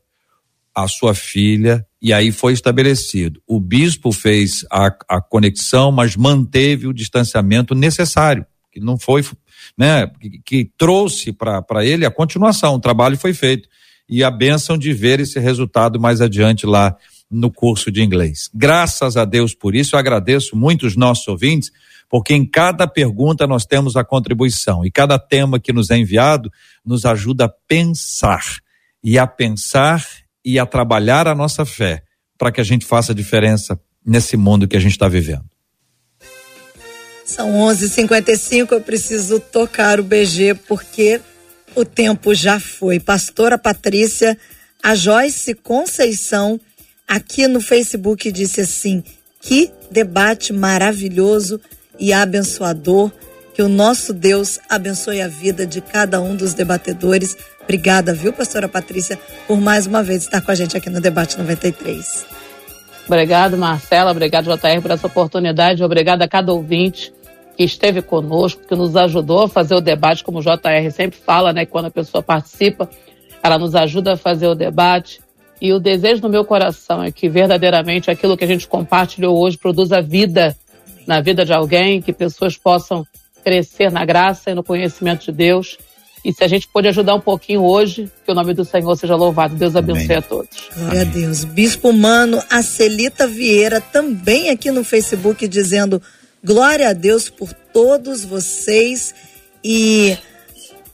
[0.76, 3.42] a sua filha, e aí foi estabelecido.
[3.48, 9.24] O bispo fez a, a conexão, mas manteve o distanciamento necessário, que não foi
[9.78, 12.76] né, que, que trouxe para ele a continuação.
[12.76, 13.70] O trabalho foi feito
[14.10, 16.96] e a bênção de ver esse resultado mais adiante lá
[17.30, 18.50] no curso de inglês.
[18.54, 21.72] Graças a Deus por isso, eu agradeço muito os nossos ouvintes,
[22.10, 26.52] porque em cada pergunta nós temos a contribuição e cada tema que nos é enviado
[26.86, 28.44] nos ajuda a pensar
[29.04, 30.06] e a pensar
[30.44, 32.04] e a trabalhar a nossa fé
[32.38, 35.46] para que a gente faça diferença nesse mundo que a gente está vivendo.
[37.26, 38.74] São 11:55.
[38.74, 41.22] Eu preciso tocar o BG porque
[41.76, 43.00] o tempo já foi.
[43.00, 44.38] Pastora Patrícia,
[44.82, 46.60] a Joyce Conceição
[47.08, 49.04] aqui no Facebook disse assim:
[49.42, 51.60] que debate maravilhoso
[52.00, 53.12] e abençoador.
[53.54, 57.38] Que o nosso Deus abençoe a vida de cada um dos debatedores.
[57.64, 61.38] Obrigada, viu, pastora Patrícia, por mais uma vez estar com a gente aqui no Debate
[61.38, 62.26] 93.
[63.08, 64.12] Obrigado, Marcela.
[64.12, 65.84] Obrigado, JR, por essa oportunidade.
[65.84, 67.14] Obrigado a cada ouvinte
[67.56, 71.54] que esteve conosco, que nos ajudou a fazer o debate, como o JR sempre fala,
[71.54, 71.66] né?
[71.66, 72.90] Quando a pessoa participa,
[73.42, 75.22] ela nos ajuda a fazer o debate.
[75.62, 79.58] E o desejo do meu coração é que verdadeiramente aquilo que a gente compartilhou hoje
[79.58, 80.56] produza vida
[81.08, 83.06] na vida de alguém, que pessoas possam
[83.44, 85.78] crescer na graça e no conhecimento de Deus
[86.24, 89.16] e se a gente pode ajudar um pouquinho hoje, que o nome do Senhor seja
[89.16, 89.56] louvado.
[89.56, 90.18] Deus abençoe Amém.
[90.18, 90.70] a todos.
[90.74, 91.12] Glória Amém.
[91.12, 91.44] a Deus.
[91.44, 96.02] Bispo Mano, a Celita Vieira, também aqui no Facebook, dizendo
[96.44, 99.14] glória a Deus por todos vocês.
[99.62, 100.18] E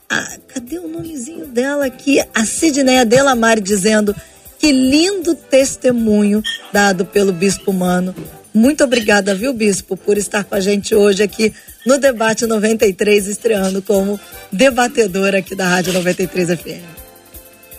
[0.10, 2.20] ah, cadê o nomezinho dela aqui?
[2.34, 4.16] A Sidneia Delamare dizendo
[4.58, 6.42] que lindo testemunho
[6.74, 8.16] dado pelo Bispo Mano.
[8.54, 11.54] Muito obrigada, viu, Bispo, por estar com a gente hoje aqui
[11.86, 14.20] no Debate 93, estreando como
[14.52, 17.00] debatedor aqui da Rádio 93 FM.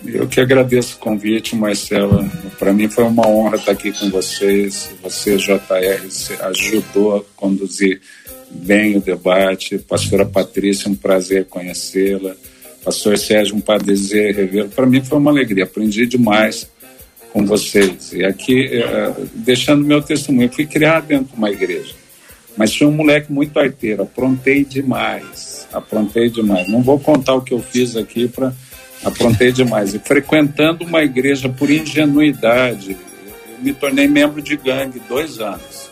[0.07, 2.27] Eu que agradeço o convite, Marcela.
[2.59, 4.91] Para mim foi uma honra estar aqui com vocês.
[5.03, 5.59] Você, JR,
[6.43, 8.01] ajudou a conduzir
[8.51, 9.77] bem o debate.
[9.79, 12.35] Pastora Patrícia, um prazer conhecê-la.
[12.83, 14.71] Pastor Sérgio, um prazer revê-lo.
[14.71, 15.65] Para mim foi uma alegria.
[15.65, 16.67] Aprendi demais
[17.33, 18.13] com vocês.
[18.13, 21.95] E aqui, uh, deixando meu testemunho, fui criado dentro de uma igreja,
[22.57, 26.69] mas fui um moleque muito arteiro, aprontei demais, aprontei demais.
[26.69, 28.53] Não vou contar o que eu fiz aqui para
[29.05, 29.95] aprontei demais.
[29.95, 32.97] E frequentando uma igreja por ingenuidade,
[33.51, 35.91] eu me tornei membro de gangue dois anos.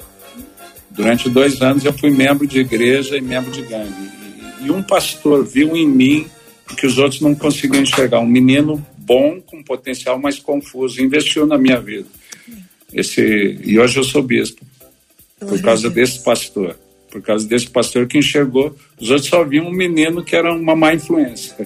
[0.91, 4.11] Durante dois anos eu fui membro de igreja e membro de gangue.
[4.61, 6.27] E, e um pastor viu em mim
[6.77, 8.21] que os outros não conseguiam enxergar.
[8.21, 11.03] Um menino bom, com potencial, mas confuso.
[11.03, 12.07] Investiu na minha vida.
[12.93, 14.65] Esse, e hoje eu sou bispo.
[15.41, 16.79] Por causa desse pastor.
[17.11, 18.77] Por causa desse pastor que enxergou.
[19.01, 21.57] Os outros só viam um menino que era uma má influência.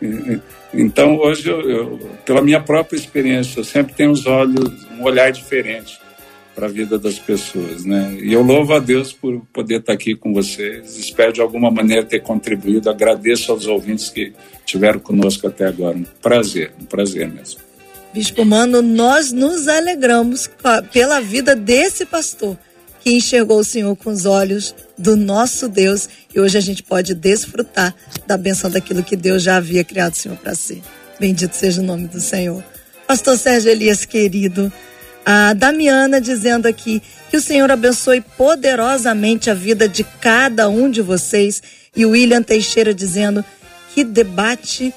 [0.74, 5.30] Então, hoje, eu, eu, pela minha própria experiência, eu sempre tenho os olhos, um olhar
[5.30, 6.01] diferente
[6.54, 8.16] para a vida das pessoas, né?
[8.20, 10.96] E eu louvo a Deus por poder estar aqui com vocês.
[10.96, 12.90] Espero de alguma maneira ter contribuído.
[12.90, 14.32] Agradeço aos ouvintes que
[14.64, 15.96] tiveram conosco até agora.
[15.96, 17.60] Um prazer, um prazer mesmo.
[18.12, 20.50] Bispo Mano, nós nos alegramos
[20.92, 22.58] pela vida desse pastor
[23.00, 27.14] que enxergou o Senhor com os olhos do nosso Deus e hoje a gente pode
[27.14, 27.94] desfrutar
[28.26, 30.82] da benção daquilo que Deus já havia criado o Senhor para si.
[31.18, 32.62] Bendito seja o nome do Senhor.
[33.06, 34.72] Pastor Sérgio Elias, querido,
[35.24, 41.00] a Damiana dizendo aqui que o Senhor abençoe poderosamente a vida de cada um de
[41.00, 41.62] vocês.
[41.94, 43.44] E o William Teixeira dizendo
[43.94, 44.92] que debate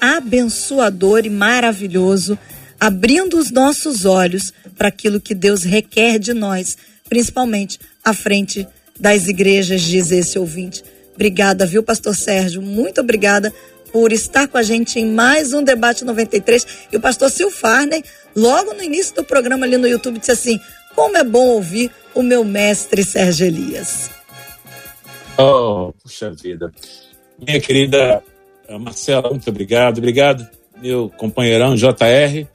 [0.00, 2.38] abençoador e maravilhoso,
[2.78, 6.76] abrindo os nossos olhos para aquilo que Deus requer de nós,
[7.08, 8.66] principalmente à frente
[8.98, 10.84] das igrejas, diz esse ouvinte.
[11.14, 12.60] Obrigada, viu, Pastor Sérgio?
[12.60, 13.52] Muito obrigada
[13.96, 16.66] por estar com a gente em mais um Debate 93.
[16.92, 18.04] E o pastor Silfarney,
[18.36, 20.60] logo no início do programa ali no YouTube, disse assim:
[20.94, 24.10] Como é bom ouvir o meu mestre Sérgio Elias.
[25.38, 26.70] Oh, puxa vida.
[27.38, 28.22] Minha querida
[28.78, 29.96] Marcela, muito obrigado.
[29.96, 30.46] Obrigado,
[30.82, 32.46] meu companheirão JR.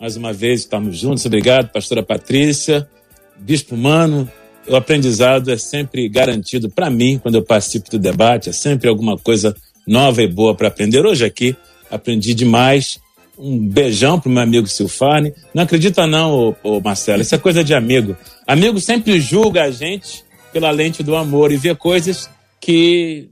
[0.00, 1.26] Mais uma vez estamos juntos.
[1.26, 2.88] Obrigado, pastora Patrícia,
[3.36, 4.26] Bispo Mano.
[4.66, 8.48] O aprendizado é sempre garantido para mim quando eu participo do debate.
[8.48, 9.54] É sempre alguma coisa
[9.88, 11.04] nova e boa para aprender.
[11.04, 11.56] Hoje aqui
[11.90, 13.00] aprendi demais.
[13.38, 15.32] Um beijão pro meu amigo Silfane.
[15.54, 18.16] Não acredita não, ô, ô Marcelo, isso é coisa de amigo.
[18.46, 22.28] Amigo sempre julga a gente pela lente do amor e vê coisas
[22.60, 23.28] que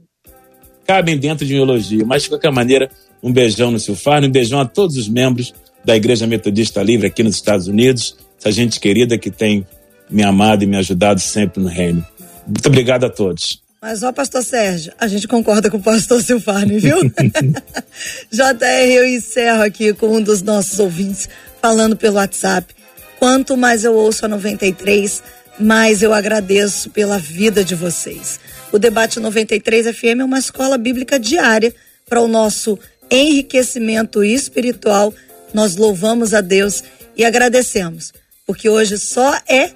[0.85, 2.07] cabem dentro de um elogio.
[2.07, 2.89] Mas, de qualquer maneira,
[3.21, 5.53] um beijão no Silfane, um beijão a todos os membros
[5.83, 9.65] da Igreja Metodista Livre aqui nos Estados Unidos, essa gente querida que tem
[10.09, 12.05] me amado e me ajudado sempre no reino.
[12.47, 13.66] Muito obrigado a todos.
[13.79, 16.97] Mas, ó, pastor Sérgio, a gente concorda com o pastor Silfarne, viu?
[18.31, 21.29] JR, eu encerro aqui com um dos nossos ouvintes
[21.61, 22.73] falando pelo WhatsApp.
[23.19, 25.21] Quanto mais eu ouço a 93,
[25.59, 28.39] mais eu agradeço pela vida de vocês.
[28.71, 31.73] O Debate 93 FM é uma escola bíblica diária
[32.09, 32.79] para o nosso
[33.11, 35.13] enriquecimento espiritual.
[35.53, 36.83] Nós louvamos a Deus
[37.15, 38.11] e agradecemos,
[38.45, 39.71] porque hoje só é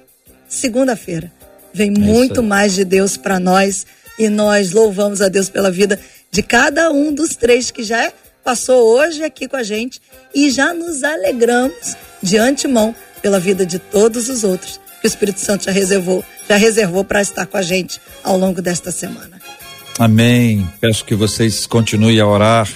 [0.48, 1.32] segunda-feira.
[1.74, 3.86] Vem é muito mais de Deus para nós
[4.18, 5.98] e nós louvamos a Deus pela vida
[6.30, 8.12] de cada um dos três que já
[8.44, 10.00] passou hoje aqui com a gente
[10.34, 15.40] e já nos alegramos de antemão pela vida de todos os outros que o Espírito
[15.40, 19.40] Santo já reservou, já reservou para estar com a gente ao longo desta semana.
[19.98, 20.66] Amém.
[20.80, 22.68] Peço que vocês continuem a orar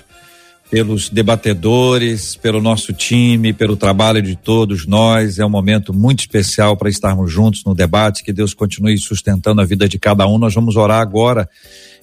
[0.70, 5.38] pelos debatedores, pelo nosso time, pelo trabalho de todos nós.
[5.38, 8.24] É um momento muito especial para estarmos juntos no debate.
[8.24, 10.38] Que Deus continue sustentando a vida de cada um.
[10.38, 11.48] Nós vamos orar agora.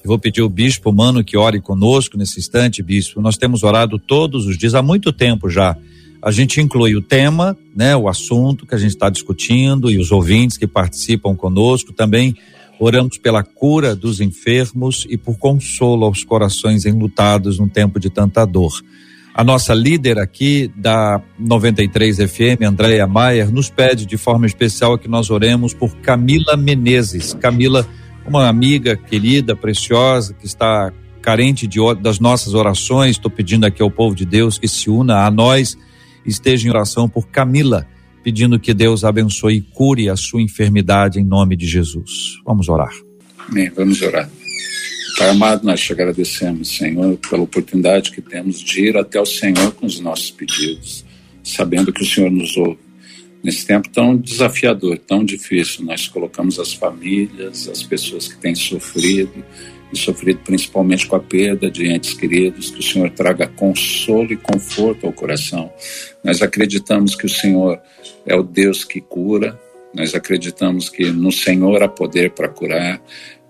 [0.04, 3.22] Eu vou pedir ao bispo Mano que ore conosco nesse instante, bispo.
[3.22, 5.78] Nós temos orado todos os dias, há muito tempo já.
[6.22, 10.10] A gente inclui o tema, né, o assunto que a gente está discutindo e os
[10.10, 12.36] ouvintes que participam conosco também
[12.86, 18.44] Oramos pela cura dos enfermos e por consolo aos corações enlutados num tempo de tanta
[18.44, 18.74] dor.
[19.34, 25.08] A nossa líder aqui da 93 FM, Andréia Maier, nos pede de forma especial que
[25.08, 27.34] nós oremos por Camila Menezes.
[27.34, 27.88] Camila,
[28.28, 33.12] uma amiga querida, preciosa, que está carente de, das nossas orações.
[33.12, 35.78] Estou pedindo aqui ao povo de Deus que se una a nós,
[36.26, 37.88] esteja em oração por Camila
[38.24, 42.40] pedindo que Deus abençoe e cure a sua enfermidade em nome de Jesus.
[42.46, 42.94] Vamos orar.
[43.50, 44.30] Amém, vamos orar.
[45.18, 49.72] Pai amado, nós te agradecemos, Senhor, pela oportunidade que temos de ir até o Senhor
[49.74, 51.06] com os nossos pedidos,
[51.44, 52.80] sabendo que o Senhor nos ouve.
[53.44, 59.44] Nesse tempo tão desafiador, tão difícil, nós colocamos as famílias, as pessoas que têm sofrido,
[59.94, 64.38] e sofrido principalmente com a perda de entes queridos, que o Senhor traga consolo e
[64.38, 65.72] conforto ao coração.
[66.24, 67.80] Nós acreditamos que o Senhor
[68.26, 69.60] é o Deus que cura,
[69.94, 73.00] nós acreditamos que no Senhor há poder para curar,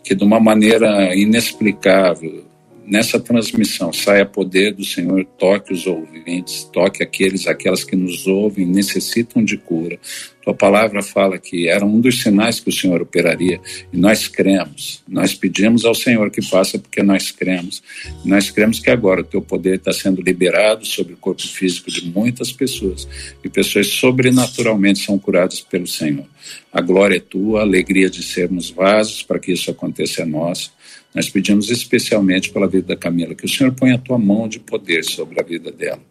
[0.04, 2.44] que de uma maneira inexplicável,
[2.86, 8.66] nessa transmissão saia poder do Senhor, toque os ouvintes, toque aqueles, aquelas que nos ouvem,
[8.66, 10.00] necessitam de cura.
[10.44, 13.62] Tua palavra fala que era um dos sinais que o Senhor operaria
[13.94, 15.02] e nós cremos.
[15.08, 17.82] Nós pedimos ao Senhor que faça porque nós cremos.
[18.26, 22.06] Nós cremos que agora o teu poder está sendo liberado sobre o corpo físico de
[22.06, 23.08] muitas pessoas
[23.42, 26.26] e pessoas sobrenaturalmente são curadas pelo Senhor.
[26.74, 30.72] A glória é tua, a alegria de sermos vasos para que isso aconteça é nossa.
[31.14, 34.60] Nós pedimos especialmente pela vida da Camila, que o Senhor ponha a tua mão de
[34.60, 36.02] poder sobre a vida dela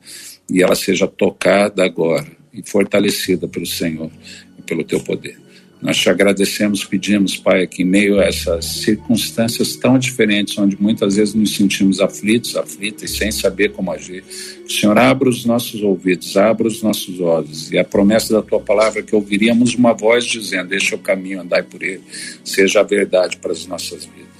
[0.51, 4.11] e ela seja tocada agora e fortalecida pelo Senhor
[4.59, 5.41] e pelo teu poder.
[5.81, 11.17] Nós te agradecemos, pedimos, Pai, que em meio a essas circunstâncias tão diferentes, onde muitas
[11.17, 14.23] vezes nos sentimos aflitos, aflitas, sem saber como agir,
[14.65, 18.61] o Senhor abra os nossos ouvidos, abra os nossos olhos, e a promessa da tua
[18.61, 22.03] palavra é que ouviríamos uma voz dizendo: Deixa o caminho, andai por ele,
[22.45, 24.32] seja a verdade para as nossas vidas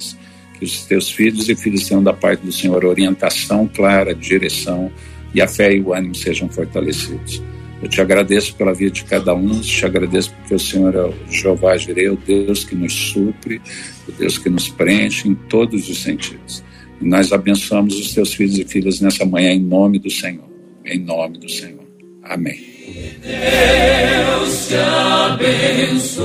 [0.63, 4.89] que os teus filhos e filhas tenham da parte do Senhor orientação clara, direção
[5.35, 7.41] e a fé e o ânimo sejam fortalecidos.
[7.81, 11.13] Eu te agradeço pela vida de cada um, te agradeço porque o Senhor é o
[11.29, 13.61] Jeová Jireh, o Deus que nos supre,
[14.07, 16.63] o Deus que nos preenche em todos os sentidos.
[17.01, 20.47] E nós abençoamos os teus filhos e filhas nessa manhã em nome do Senhor.
[20.85, 21.83] Em nome do Senhor.
[22.23, 22.63] Amém.
[23.21, 26.23] Deus te abençoe.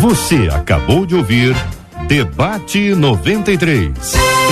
[0.00, 1.56] Você acabou de ouvir
[2.06, 4.43] Debate 93.